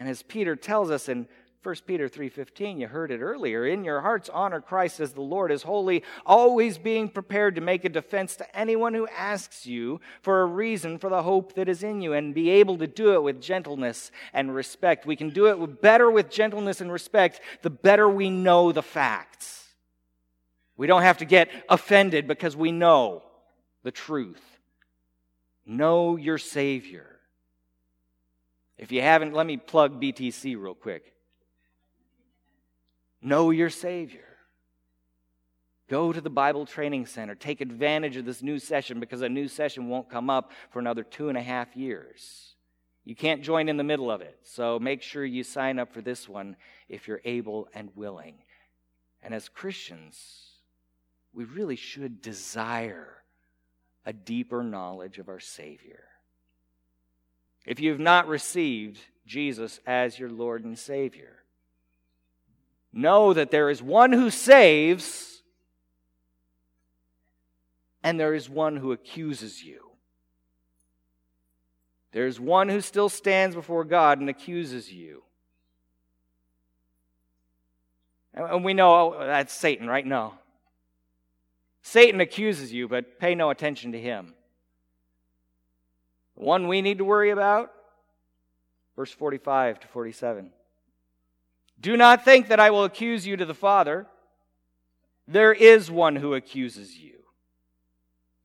And 0.01 0.09
as 0.09 0.23
Peter 0.23 0.57
tells 0.57 0.91
us 0.91 1.11
in 1.11 1.29
1 1.63 1.75
Peter 1.87 2.09
3:15 2.09 2.79
you 2.79 2.89
heard 2.89 3.11
it 3.11 3.21
earlier 3.21 3.67
in 3.67 3.85
your 3.85 4.01
hearts 4.01 4.31
honor 4.31 4.63
Christ 4.63 4.99
as 4.99 5.13
the 5.13 5.21
Lord 5.21 5.53
is 5.53 5.65
holy 5.65 6.03
always 6.25 6.79
being 6.79 7.11
prepared 7.11 7.55
to 7.55 7.61
make 7.61 7.85
a 7.85 7.91
defense 7.91 8.35
to 8.37 8.57
anyone 8.57 8.95
who 8.95 9.07
asks 9.09 9.67
you 9.67 10.01
for 10.23 10.41
a 10.41 10.47
reason 10.47 10.97
for 10.97 11.11
the 11.11 11.23
hope 11.23 11.53
that 11.53 11.69
is 11.69 11.83
in 11.83 12.01
you 12.01 12.15
and 12.15 12.35
be 12.35 12.49
able 12.49 12.79
to 12.79 12.87
do 12.87 13.13
it 13.13 13.23
with 13.23 13.43
gentleness 13.43 14.11
and 14.33 14.55
respect. 14.55 15.05
We 15.05 15.17
can 15.17 15.29
do 15.29 15.49
it 15.49 15.83
better 15.83 16.11
with 16.11 16.31
gentleness 16.31 16.81
and 16.81 16.91
respect 16.91 17.43
the 17.61 17.69
better 17.69 18.09
we 18.09 18.31
know 18.31 18.73
the 18.73 18.83
facts. 18.83 19.69
We 20.79 20.87
don't 20.87 21.03
have 21.03 21.19
to 21.19 21.27
get 21.27 21.51
offended 21.69 22.27
because 22.27 22.57
we 22.57 22.73
know 22.73 23.23
the 23.83 23.93
truth. 23.93 24.41
Know 25.67 26.17
your 26.17 26.39
savior 26.39 27.20
if 28.81 28.91
you 28.91 29.03
haven't 29.03 29.35
let 29.35 29.47
me 29.47 29.59
plug 29.59 30.01
BTC 30.01 30.61
real 30.61 30.75
quick 30.75 31.13
Know 33.23 33.51
your 33.51 33.71
Savior. 33.71 34.25
Go 35.89 36.13
to 36.13 36.21
the 36.21 36.31
Bible 36.31 36.65
Training 36.65 37.05
Center. 37.05 37.35
Take 37.35 37.61
advantage 37.61 38.17
of 38.17 38.25
this 38.25 38.43
new 38.43 38.59
session 38.59 39.01
because 39.01 39.23
a 39.23 39.29
new 39.29 39.47
session 39.49 39.89
won't 39.89 40.09
come 40.09 40.31
up 40.31 40.53
for 40.71 40.79
another 40.79 41.03
two 41.03 41.29
and 41.29 41.37
a 41.37 41.43
half 41.43 41.77
years. 41.77 42.55
You 43.05 43.15
can't 43.15 43.43
join 43.43 43.69
in 43.69 43.77
the 43.77 43.85
middle 43.85 44.11
of 44.11 44.21
it. 44.21 44.39
So 44.43 44.79
make 44.79 45.03
sure 45.03 45.25
you 45.25 45.43
sign 45.43 45.79
up 45.79 45.93
for 45.93 46.01
this 46.01 46.29
one 46.29 46.57
if 46.89 47.09
you're 47.09 47.21
able 47.25 47.69
and 47.75 47.91
willing. 47.95 48.37
And 49.23 49.35
as 49.35 49.49
Christians, 49.49 50.17
we 51.35 51.45
really 51.45 51.77
should 51.77 52.23
desire 52.23 53.17
a 54.07 54.13
deeper 54.13 54.63
knowledge 54.63 55.19
of 55.19 55.29
our 55.29 55.41
Savior. 55.41 56.05
If 57.67 57.81
you 57.81 57.91
have 57.91 58.01
not 58.01 58.27
received 58.27 58.99
Jesus 59.27 59.81
as 59.87 60.19
your 60.19 60.31
Lord 60.31 60.65
and 60.65 60.79
Savior, 60.79 61.41
Know 62.93 63.33
that 63.33 63.51
there 63.51 63.71
is 63.71 63.83
one 63.83 64.13
who 64.13 64.31
saves, 64.31 65.43
and 68.03 68.19
there 68.19 68.35
is 68.35 68.51
one 68.51 68.77
who 68.77 68.93
accuses 68.93 69.63
you. 69.63 69.91
There's 72.13 72.41
one 72.41 72.69
who 72.69 72.81
still 72.81 73.09
stands 73.09 73.55
before 73.55 73.85
God 73.85 74.19
and 74.19 74.29
accuses 74.29 74.93
you. 74.93 75.23
And 78.35 78.65
we 78.65 78.75
know 78.75 79.15
oh, 79.15 79.27
that's 79.27 79.55
Satan, 79.55 79.87
right? 79.87 80.05
No. 80.05 80.35
Satan 81.83 82.21
accuses 82.21 82.73
you, 82.73 82.89
but 82.89 83.21
pay 83.21 83.37
no 83.37 83.51
attention 83.51 83.93
to 83.93 84.01
him. 84.01 84.35
One 86.41 86.69
we 86.69 86.81
need 86.81 86.97
to 86.99 87.05
worry 87.05 87.29
about, 87.29 87.71
verse 88.97 89.13
45 89.13 89.81
to 89.81 89.89
47. 89.89 90.51
Do 91.79 91.99
not 91.99 92.25
think 92.25 92.49
that 92.49 92.59
I 92.59 92.71
will 92.71 92.85
accuse 92.85 93.27
you 93.27 93.37
to 93.37 93.45
the 93.45 93.53
Father. 93.53 94.07
There 95.29 95.53
is 95.53 95.91
one 95.91 96.17
who 96.17 96.33
accuses 96.33 96.97
you 96.97 97.19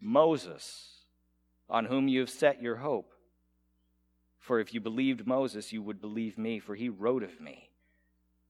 Moses, 0.02 1.06
on 1.70 1.86
whom 1.86 2.10
you 2.10 2.20
have 2.20 2.30
set 2.30 2.62
your 2.62 2.76
hope. 2.76 3.14
For 4.40 4.60
if 4.60 4.74
you 4.74 4.82
believed 4.82 5.26
Moses, 5.26 5.72
you 5.72 5.82
would 5.82 6.02
believe 6.02 6.38
me, 6.38 6.60
for 6.60 6.76
he 6.76 6.90
wrote 6.90 7.24
of 7.24 7.40
me. 7.40 7.70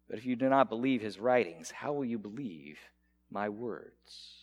But 0.10 0.18
if 0.18 0.26
you 0.26 0.36
do 0.36 0.50
not 0.50 0.70
believe 0.70 1.02
his 1.02 1.20
writings, 1.20 1.70
how 1.70 1.94
will 1.94 2.06
you 2.06 2.18
believe 2.18 2.80
my 3.30 3.50
words? 3.50 4.34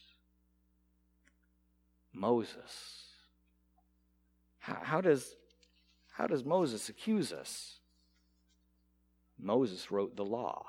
Moses. 2.13 3.12
How, 4.63 4.79
how 4.81 5.01
does, 5.01 5.35
how 6.13 6.29
does 6.29 6.45
Moses 6.45 6.89
accuse 6.89 7.33
us? 7.33 7.81
Moses 9.39 9.91
wrote 9.91 10.15
the 10.15 10.25
law. 10.25 10.67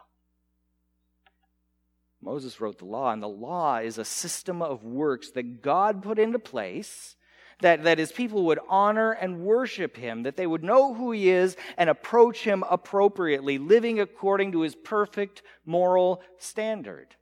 Moses 2.20 2.60
wrote 2.60 2.80
the 2.80 2.86
law, 2.86 3.12
and 3.12 3.22
the 3.22 3.28
law 3.28 3.78
is 3.78 4.00
a 4.00 4.06
system 4.06 4.62
of 4.64 4.84
works 4.84 5.30
that 5.32 5.62
God 5.62 6.02
put 6.02 6.18
into 6.18 6.40
place 6.40 7.16
that, 7.62 7.84
that 7.84 8.00
his 8.00 8.12
people 8.12 8.46
would 8.46 8.60
honor 8.68 9.12
and 9.12 9.42
worship 9.42 9.96
him, 9.96 10.24
that 10.24 10.38
they 10.38 10.48
would 10.48 10.64
know 10.64 10.96
who 10.96 11.12
he 11.12 11.30
is 11.30 11.56
and 11.78 11.88
approach 11.88 12.44
him 12.44 12.64
appropriately, 12.70 13.60
living 13.60 14.00
according 14.00 14.54
to 14.54 14.62
his 14.62 14.74
perfect 14.74 15.44
moral 15.66 16.24
standard. 16.40 17.16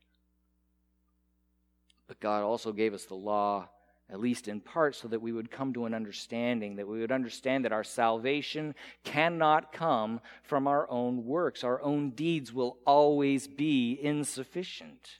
But 2.08 2.22
God 2.22 2.44
also 2.44 2.72
gave 2.72 2.94
us 2.94 3.06
the 3.06 3.16
law 3.16 3.70
at 4.12 4.20
least 4.20 4.48
in 4.48 4.60
part, 4.60 4.96
so 4.96 5.08
that 5.08 5.22
we 5.22 5.32
would 5.32 5.50
come 5.50 5.74
to 5.74 5.86
an 5.86 5.94
understanding, 5.94 6.76
that 6.76 6.88
we 6.88 7.00
would 7.00 7.12
understand 7.12 7.64
that 7.64 7.72
our 7.72 7.84
salvation 7.84 8.76
cannot 9.04 9.72
come 9.72 10.20
from 10.44 10.68
our 10.68 10.90
own 10.90 11.26
works. 11.26 11.64
Our 11.64 11.82
own 11.82 12.10
deeds 12.10 12.52
will 12.52 12.78
always 12.86 13.48
be 13.48 13.98
insufficient. 14.02 15.20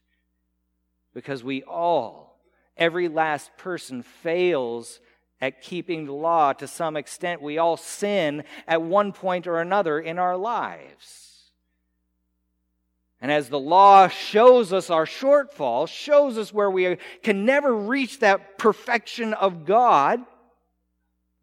Because 1.14 1.44
we 1.44 1.64
all, 1.64 2.40
every 2.76 3.08
last 3.08 3.56
person, 3.58 4.04
fails 4.04 5.00
at 5.40 5.62
keeping 5.62 6.06
the 6.06 6.14
law 6.14 6.54
to 6.54 6.68
some 6.68 6.98
extent. 6.98 7.42
We 7.42 7.58
all 7.58 7.78
sin 7.78 8.44
at 8.68 8.82
one 8.82 9.14
point 9.14 9.48
or 9.48 9.60
another 9.60 10.00
in 10.00 10.20
our 10.20 10.38
lives. 10.38 11.31
And 13.22 13.32
as 13.32 13.50
the 13.50 13.60
law 13.60 14.08
shows 14.08 14.74
us 14.74 14.90
our 14.90 15.06
shortfall, 15.06 15.88
shows 15.88 16.40
us 16.40 16.52
where 16.52 16.72
we 16.72 16.98
can 17.22 17.46
never 17.46 17.74
reach 17.74 18.20
that 18.20 18.58
perfection 18.58 19.36
of 19.36 19.64
God, 19.64 20.22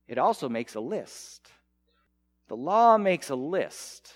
it 0.09 0.19
also 0.19 0.49
makes 0.49 0.75
a 0.75 0.81
list. 0.81 1.49
The 2.49 2.57
law 2.57 2.99
makes 2.99 3.31
a 3.31 3.37
list, 3.37 4.13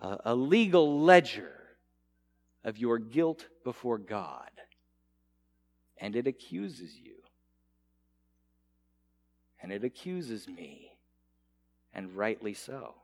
a, 0.00 0.18
a 0.26 0.34
legal 0.34 1.02
ledger 1.02 1.50
of 2.62 2.78
your 2.78 2.98
guilt 2.98 3.46
before 3.64 3.98
God. 3.98 4.50
And 5.96 6.14
it 6.14 6.28
accuses 6.28 6.94
you. 6.96 7.14
And 9.60 9.72
it 9.72 9.82
accuses 9.82 10.46
me. 10.46 10.92
And 11.92 12.14
rightly 12.14 12.54
so. 12.54 12.94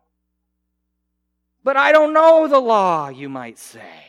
But 1.65 1.79
I 1.79 1.93
don't 1.93 2.13
know 2.13 2.47
the 2.47 2.61
law, 2.61 3.09
you 3.09 3.31
might 3.31 3.59
say. 3.59 4.05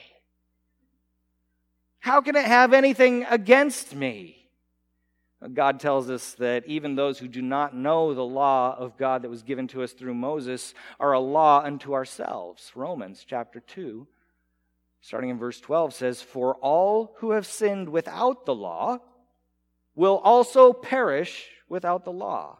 How 2.00 2.22
can 2.22 2.36
it 2.36 2.46
have 2.46 2.74
anything 2.74 3.26
against 3.30 3.96
me? 3.96 4.50
God 5.54 5.80
tells 5.80 6.10
us 6.10 6.34
that 6.34 6.66
even 6.66 6.96
those 6.96 7.18
who 7.18 7.28
do 7.28 7.42
not 7.42 7.76
know 7.76 8.14
the 8.14 8.26
law 8.26 8.76
of 8.78 8.98
God 8.98 9.22
that 9.22 9.30
was 9.30 9.44
given 9.44 9.68
to 9.70 9.84
us 9.84 9.94
through 9.94 10.16
Moses 10.16 10.74
are 11.00 11.14
a 11.14 11.20
law 11.20 11.62
unto 11.64 11.94
ourselves. 11.94 12.72
Romans 12.76 13.26
chapter 13.28 13.60
2, 13.60 14.08
starting 15.02 15.30
in 15.30 15.38
verse 15.38 15.60
12, 15.62 15.94
says, 15.94 16.22
For 16.22 16.56
all 16.56 17.16
who 17.18 17.32
have 17.32 17.46
sinned 17.46 17.90
without 17.90 18.46
the 18.46 18.56
law 18.56 19.00
will 19.94 20.18
also 20.18 20.74
perish 20.74 21.48
without 21.70 22.06
the 22.06 22.12
law. 22.12 22.60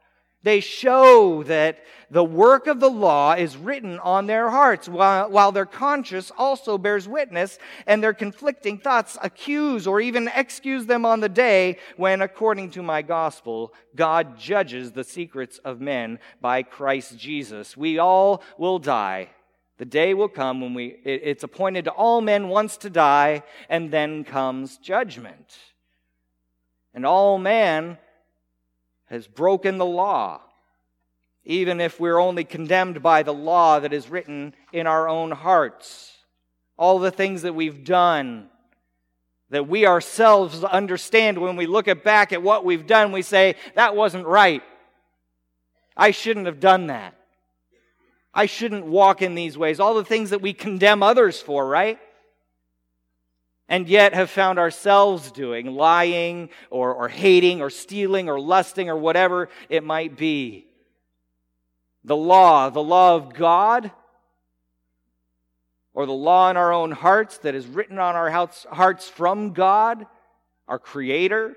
They 0.43 0.59
show 0.59 1.43
that 1.43 1.83
the 2.09 2.23
work 2.23 2.67
of 2.67 2.79
the 2.79 2.89
law 2.89 3.33
is 3.33 3.55
written 3.55 3.99
on 3.99 4.25
their 4.25 4.49
hearts, 4.49 4.89
while, 4.89 5.29
while 5.29 5.51
their 5.51 5.67
conscience 5.67 6.31
also 6.35 6.77
bears 6.77 7.07
witness, 7.07 7.59
and 7.85 8.03
their 8.03 8.13
conflicting 8.13 8.79
thoughts 8.79 9.17
accuse 9.21 9.85
or 9.85 10.01
even 10.01 10.29
excuse 10.35 10.87
them 10.87 11.05
on 11.05 11.19
the 11.19 11.29
day 11.29 11.77
when, 11.95 12.21
according 12.21 12.71
to 12.71 12.81
my 12.81 13.01
gospel, 13.01 13.73
God 13.95 14.37
judges 14.37 14.91
the 14.91 15.03
secrets 15.03 15.59
of 15.59 15.79
men 15.79 16.19
by 16.41 16.63
Christ 16.63 17.17
Jesus. 17.17 17.77
We 17.77 17.99
all 17.99 18.43
will 18.57 18.79
die. 18.79 19.29
The 19.77 19.85
day 19.85 20.13
will 20.13 20.27
come 20.27 20.59
when 20.59 20.73
we, 20.73 20.87
it's 21.05 21.43
appointed 21.43 21.85
to 21.85 21.91
all 21.91 22.19
men 22.19 22.49
once 22.49 22.77
to 22.77 22.89
die, 22.89 23.43
and 23.69 23.91
then 23.91 24.23
comes 24.23 24.77
judgment. 24.77 25.55
And 26.93 27.05
all 27.05 27.37
man 27.37 27.97
has 29.11 29.27
broken 29.27 29.77
the 29.77 29.85
law, 29.85 30.39
even 31.43 31.81
if 31.81 31.99
we're 31.99 32.17
only 32.17 32.45
condemned 32.45 33.03
by 33.03 33.23
the 33.23 33.33
law 33.33 33.77
that 33.77 33.91
is 33.91 34.09
written 34.09 34.55
in 34.71 34.87
our 34.87 35.09
own 35.09 35.31
hearts. 35.31 36.13
All 36.77 36.97
the 36.97 37.11
things 37.11 37.41
that 37.41 37.53
we've 37.53 37.83
done, 37.83 38.47
that 39.49 39.67
we 39.67 39.85
ourselves 39.85 40.63
understand 40.63 41.37
when 41.37 41.57
we 41.57 41.67
look 41.67 41.89
at 41.89 42.05
back 42.05 42.31
at 42.31 42.41
what 42.41 42.63
we've 42.63 42.87
done, 42.87 43.11
we 43.11 43.21
say, 43.21 43.55
that 43.75 43.97
wasn't 43.97 44.25
right. 44.25 44.63
I 45.97 46.11
shouldn't 46.11 46.45
have 46.45 46.61
done 46.61 46.87
that. 46.87 47.13
I 48.33 48.45
shouldn't 48.45 48.85
walk 48.85 49.21
in 49.21 49.35
these 49.35 49.57
ways. 49.57 49.81
All 49.81 49.93
the 49.93 50.05
things 50.05 50.29
that 50.29 50.41
we 50.41 50.53
condemn 50.53 51.03
others 51.03 51.41
for, 51.41 51.67
right? 51.67 51.99
And 53.71 53.87
yet 53.87 54.13
have 54.13 54.29
found 54.29 54.59
ourselves 54.59 55.31
doing, 55.31 55.65
lying 55.65 56.49
or, 56.69 56.93
or 56.93 57.07
hating 57.07 57.61
or 57.61 57.69
stealing 57.69 58.27
or 58.27 58.37
lusting 58.37 58.89
or 58.89 58.97
whatever 58.97 59.47
it 59.69 59.81
might 59.81 60.17
be. 60.17 60.67
The 62.03 62.17
law, 62.17 62.69
the 62.69 62.83
law 62.83 63.15
of 63.15 63.33
God, 63.33 63.89
or 65.93 66.05
the 66.05 66.11
law 66.11 66.49
in 66.49 66.57
our 66.57 66.73
own 66.73 66.91
hearts 66.91 67.37
that 67.39 67.55
is 67.55 67.65
written 67.65 67.97
on 67.97 68.13
our 68.17 68.29
hearts 68.29 69.07
from 69.07 69.53
God, 69.53 70.05
our 70.67 70.79
Creator, 70.79 71.55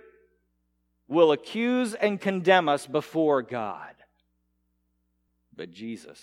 will 1.08 1.32
accuse 1.32 1.94
and 1.94 2.20
condemn 2.20 2.68
us 2.68 2.86
before 2.86 3.42
God. 3.42 3.92
But 5.56 5.72
Jesus, 5.72 6.20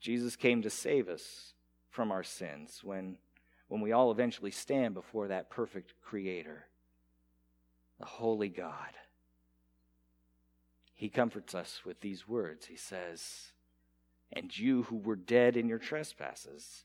Jesus 0.00 0.34
came 0.34 0.62
to 0.62 0.70
save 0.70 1.08
us 1.08 1.52
from 1.90 2.10
our 2.10 2.24
sins 2.24 2.80
when 2.82 3.18
when 3.72 3.80
we 3.80 3.92
all 3.92 4.10
eventually 4.10 4.50
stand 4.50 4.92
before 4.92 5.28
that 5.28 5.48
perfect 5.48 5.94
Creator, 6.04 6.66
the 7.98 8.04
Holy 8.04 8.50
God. 8.50 8.90
He 10.92 11.08
comforts 11.08 11.54
us 11.54 11.80
with 11.82 11.98
these 12.02 12.28
words. 12.28 12.66
He 12.66 12.76
says, 12.76 13.52
And 14.30 14.54
you 14.58 14.82
who 14.82 14.98
were 14.98 15.16
dead 15.16 15.56
in 15.56 15.70
your 15.70 15.78
trespasses 15.78 16.84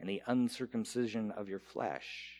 and 0.00 0.08
the 0.08 0.20
uncircumcision 0.26 1.30
of 1.30 1.48
your 1.48 1.60
flesh, 1.60 2.39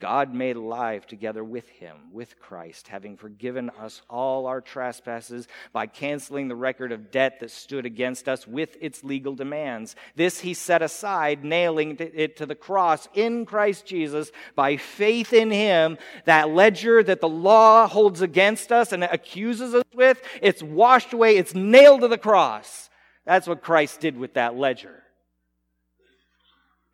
God 0.00 0.32
made 0.32 0.54
alive 0.54 1.08
together 1.08 1.42
with 1.42 1.68
him, 1.68 1.96
with 2.12 2.38
Christ, 2.38 2.86
having 2.86 3.16
forgiven 3.16 3.68
us 3.70 4.00
all 4.08 4.46
our 4.46 4.60
trespasses 4.60 5.48
by 5.72 5.88
canceling 5.88 6.46
the 6.46 6.54
record 6.54 6.92
of 6.92 7.10
debt 7.10 7.40
that 7.40 7.50
stood 7.50 7.84
against 7.84 8.28
us 8.28 8.46
with 8.46 8.76
its 8.80 9.02
legal 9.02 9.34
demands. 9.34 9.96
This 10.14 10.38
he 10.38 10.54
set 10.54 10.82
aside, 10.82 11.42
nailing 11.42 11.96
it 11.98 12.36
to 12.36 12.46
the 12.46 12.54
cross 12.54 13.08
in 13.12 13.44
Christ 13.44 13.86
Jesus 13.86 14.30
by 14.54 14.76
faith 14.76 15.32
in 15.32 15.50
him. 15.50 15.98
That 16.26 16.50
ledger 16.50 17.02
that 17.02 17.20
the 17.20 17.28
law 17.28 17.88
holds 17.88 18.22
against 18.22 18.70
us 18.70 18.92
and 18.92 19.02
accuses 19.02 19.74
us 19.74 19.84
with, 19.92 20.22
it's 20.40 20.62
washed 20.62 21.12
away, 21.12 21.36
it's 21.38 21.56
nailed 21.56 22.02
to 22.02 22.08
the 22.08 22.18
cross. 22.18 22.88
That's 23.24 23.48
what 23.48 23.62
Christ 23.62 23.98
did 23.98 24.16
with 24.16 24.34
that 24.34 24.56
ledger. 24.56 25.02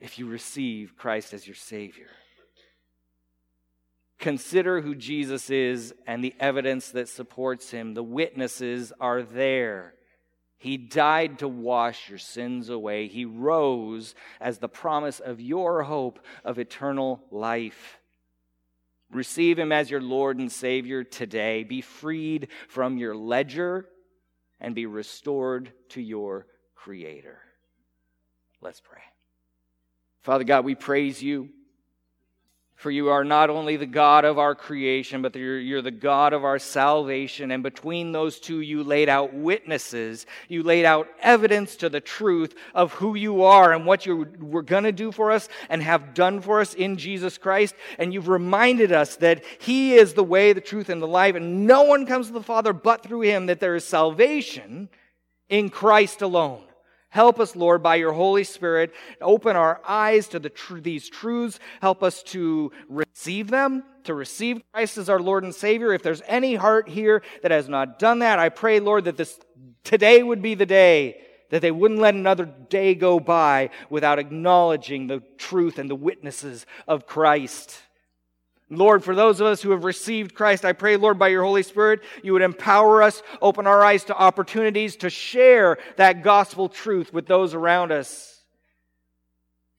If 0.01 0.19
you 0.19 0.27
receive 0.27 0.97
Christ 0.97 1.35
as 1.35 1.47
your 1.47 1.55
Savior. 1.55 2.09
Consider 4.19 4.81
who 4.81 4.95
Jesus 4.95 5.51
is 5.51 5.93
and 6.07 6.23
the 6.23 6.35
evidence 6.41 6.91
that 6.93 7.09
supports 7.09 7.71
him. 7.71 7.95
The 7.95 8.03
witnesses 8.03 8.93
are 9.01 9.23
there. 9.23 9.95
He 10.59 10.77
died 10.79 11.41
to 11.41 11.49
wash 11.49 12.09
your 12.09 12.19
sins 12.19 12.71
away. 12.71 13.09
He 13.09 13.25
rose 13.27 14.15
as 14.41 14.59
the 14.59 14.69
promise 14.69 15.21
of 15.21 15.41
your 15.41 15.83
hope 15.83 16.21
of 16.43 16.59
eternal 16.59 17.23
life. 17.31 17.99
Receive 19.11 19.59
him 19.59 19.73
as 19.73 19.91
your 19.91 20.01
Lord 20.01 20.39
and 20.39 20.51
Savior 20.51 21.05
today. 21.05 21.65
Be 21.65 21.83
freed 21.83 22.49
from 22.69 22.97
your 22.97 23.15
ledger 23.15 23.89
and 24.59 24.75
be 24.75 24.87
restored 24.87 25.73
to 25.91 26.01
your 26.01 26.47
Creator. 26.75 27.39
Let's 28.61 28.81
pray. 28.81 29.03
Father 30.23 30.45
God, 30.45 30.65
we 30.65 30.75
praise 30.75 31.23
you. 31.23 31.51
For 32.77 32.91
you 32.91 33.09
are 33.09 33.25
not 33.25 33.51
only 33.51 33.77
the 33.77 33.87
God 33.87 34.25
of 34.25 34.39
our 34.39 34.55
creation, 34.55 35.23
but 35.23 35.35
you're, 35.37 35.61
you're, 35.61 35.81
the 35.81 35.91
God 35.93 36.33
of 36.33 36.45
our 36.45 36.59
salvation. 36.59 37.51
And 37.51 37.63
between 37.63 38.13
those 38.13 38.41
two, 38.41 38.61
you 38.61 38.83
laid 38.83 39.09
out 39.09 39.33
witnesses. 39.33 40.27
You 40.49 40.63
laid 40.63 40.85
out 40.85 41.09
evidence 41.21 41.77
to 41.77 41.89
the 41.89 42.01
truth 42.01 42.55
of 42.75 42.93
who 42.93 43.15
you 43.15 43.45
are 43.45 43.73
and 43.73 43.87
what 43.87 44.07
you 44.07 44.27
were 44.41 44.63
going 44.63 44.85
to 44.85 44.93
do 44.93 45.13
for 45.13 45.31
us 45.31 45.49
and 45.69 45.83
have 45.83 46.15
done 46.15 46.41
for 46.41 46.61
us 46.61 46.75
in 46.75 46.97
Jesus 46.97 47.39
Christ. 47.39 47.75
And 47.97 48.13
you've 48.13 48.29
reminded 48.29 48.91
us 48.91 49.17
that 49.17 49.45
He 49.61 49.95
is 49.95 50.15
the 50.15 50.25
way, 50.25 50.53
the 50.53 50.61
truth, 50.61 50.89
and 50.89 51.01
the 51.01 51.07
life. 51.07 51.37
And 51.37 51.67
no 51.67 51.85
one 51.85 52.07
comes 52.07 52.27
to 52.27 52.33
the 52.33 52.43
Father 52.43 52.73
but 52.73 53.05
through 53.05 53.23
Him, 53.23 53.47
that 53.47 53.61
there 53.61 53.77
is 53.77 53.85
salvation 53.85 54.89
in 55.49 55.71
Christ 55.71 56.23
alone. 56.23 56.65
Help 57.15 57.39
us, 57.39 57.55
Lord, 57.55 57.81
by 57.81 57.95
your 57.95 58.13
Holy 58.13 58.43
Spirit. 58.43 58.93
Open 59.21 59.55
our 59.55 59.81
eyes 59.87 60.27
to 60.29 60.41
the 60.41 60.51
tr- 60.51 60.79
these 60.79 61.09
truths. 61.09 61.61
Help 61.81 62.03
us 62.03 62.25
to 62.25 62.73
receive 62.89 63.51
them, 63.51 63.85
to 64.03 64.15
receive 64.15 64.61
Christ 64.73 64.99
as 64.99 65.09
our 65.09 65.21
Lord 65.21 65.45
and 65.45 65.55
Savior. 65.55 65.93
If 65.93 66.03
there's 66.03 66.23
any 66.27 66.57
heart 66.57 66.89
here 66.89 67.23
that 67.43 67.53
has 67.53 67.69
not 67.69 68.01
done 68.01 68.19
that, 68.19 68.41
I 68.41 68.49
pray, 68.49 68.81
Lord, 68.81 69.05
that 69.05 69.17
this 69.17 69.39
today 69.85 70.25
would 70.25 70.43
be 70.43 70.57
the 70.57 70.67
day 70.67 71.21
that 71.51 71.63
they 71.63 71.71
wouldn't 71.71 72.01
let 72.01 72.15
another 72.15 72.47
day 72.69 72.97
go 72.97 73.21
by 73.21 73.71
without 73.91 74.19
acknowledging 74.19 75.07
the 75.07 75.23
truth 75.39 75.79
and 75.79 75.89
the 75.89 75.95
witnesses 75.95 76.67
of 76.89 77.07
Christ. 77.07 77.79
Lord, 78.71 79.05
for 79.05 79.15
those 79.15 79.41
of 79.41 79.47
us 79.47 79.63
who 79.63 79.71
have 79.73 79.85
received 79.85 80.35
Christ, 80.35 80.65
I 80.65 80.73
pray, 80.73 80.97
Lord, 80.97 81.19
by 81.19 81.29
your 81.29 81.45
Holy 81.45 81.63
Spirit, 81.63 82.01
you 82.23 82.33
would 82.33 82.43
empower 82.43 83.03
us, 83.03 83.23
open 83.43 83.67
our 83.67 83.85
eyes 83.85 84.05
to 84.05 84.17
opportunities 84.17 84.97
to 84.97 85.11
share 85.11 85.79
that 85.97 86.23
gospel 86.23 86.69
truth 86.69 87.13
with 87.13 87.27
those 87.27 87.55
around 87.55 87.93
us. 87.93 88.31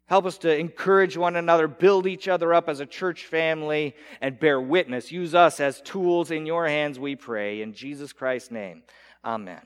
Help 0.08 0.26
us 0.26 0.38
to 0.40 0.56
encourage 0.56 1.18
one 1.18 1.36
another, 1.36 1.68
build 1.68 2.06
each 2.06 2.28
other 2.28 2.54
up 2.54 2.70
as 2.70 2.80
a 2.80 2.86
church 2.86 3.26
family, 3.26 3.96
and 4.22 4.40
bear 4.40 4.62
witness. 4.62 5.12
Use 5.12 5.34
us 5.34 5.60
as 5.60 5.82
tools 5.82 6.30
in 6.30 6.46
your 6.46 6.68
hands, 6.68 7.00
we 7.00 7.16
pray. 7.16 7.64
In 7.64 7.74
Jesus 7.74 8.14
Christ's 8.14 8.52
name, 8.52 8.84
amen. 9.24 9.62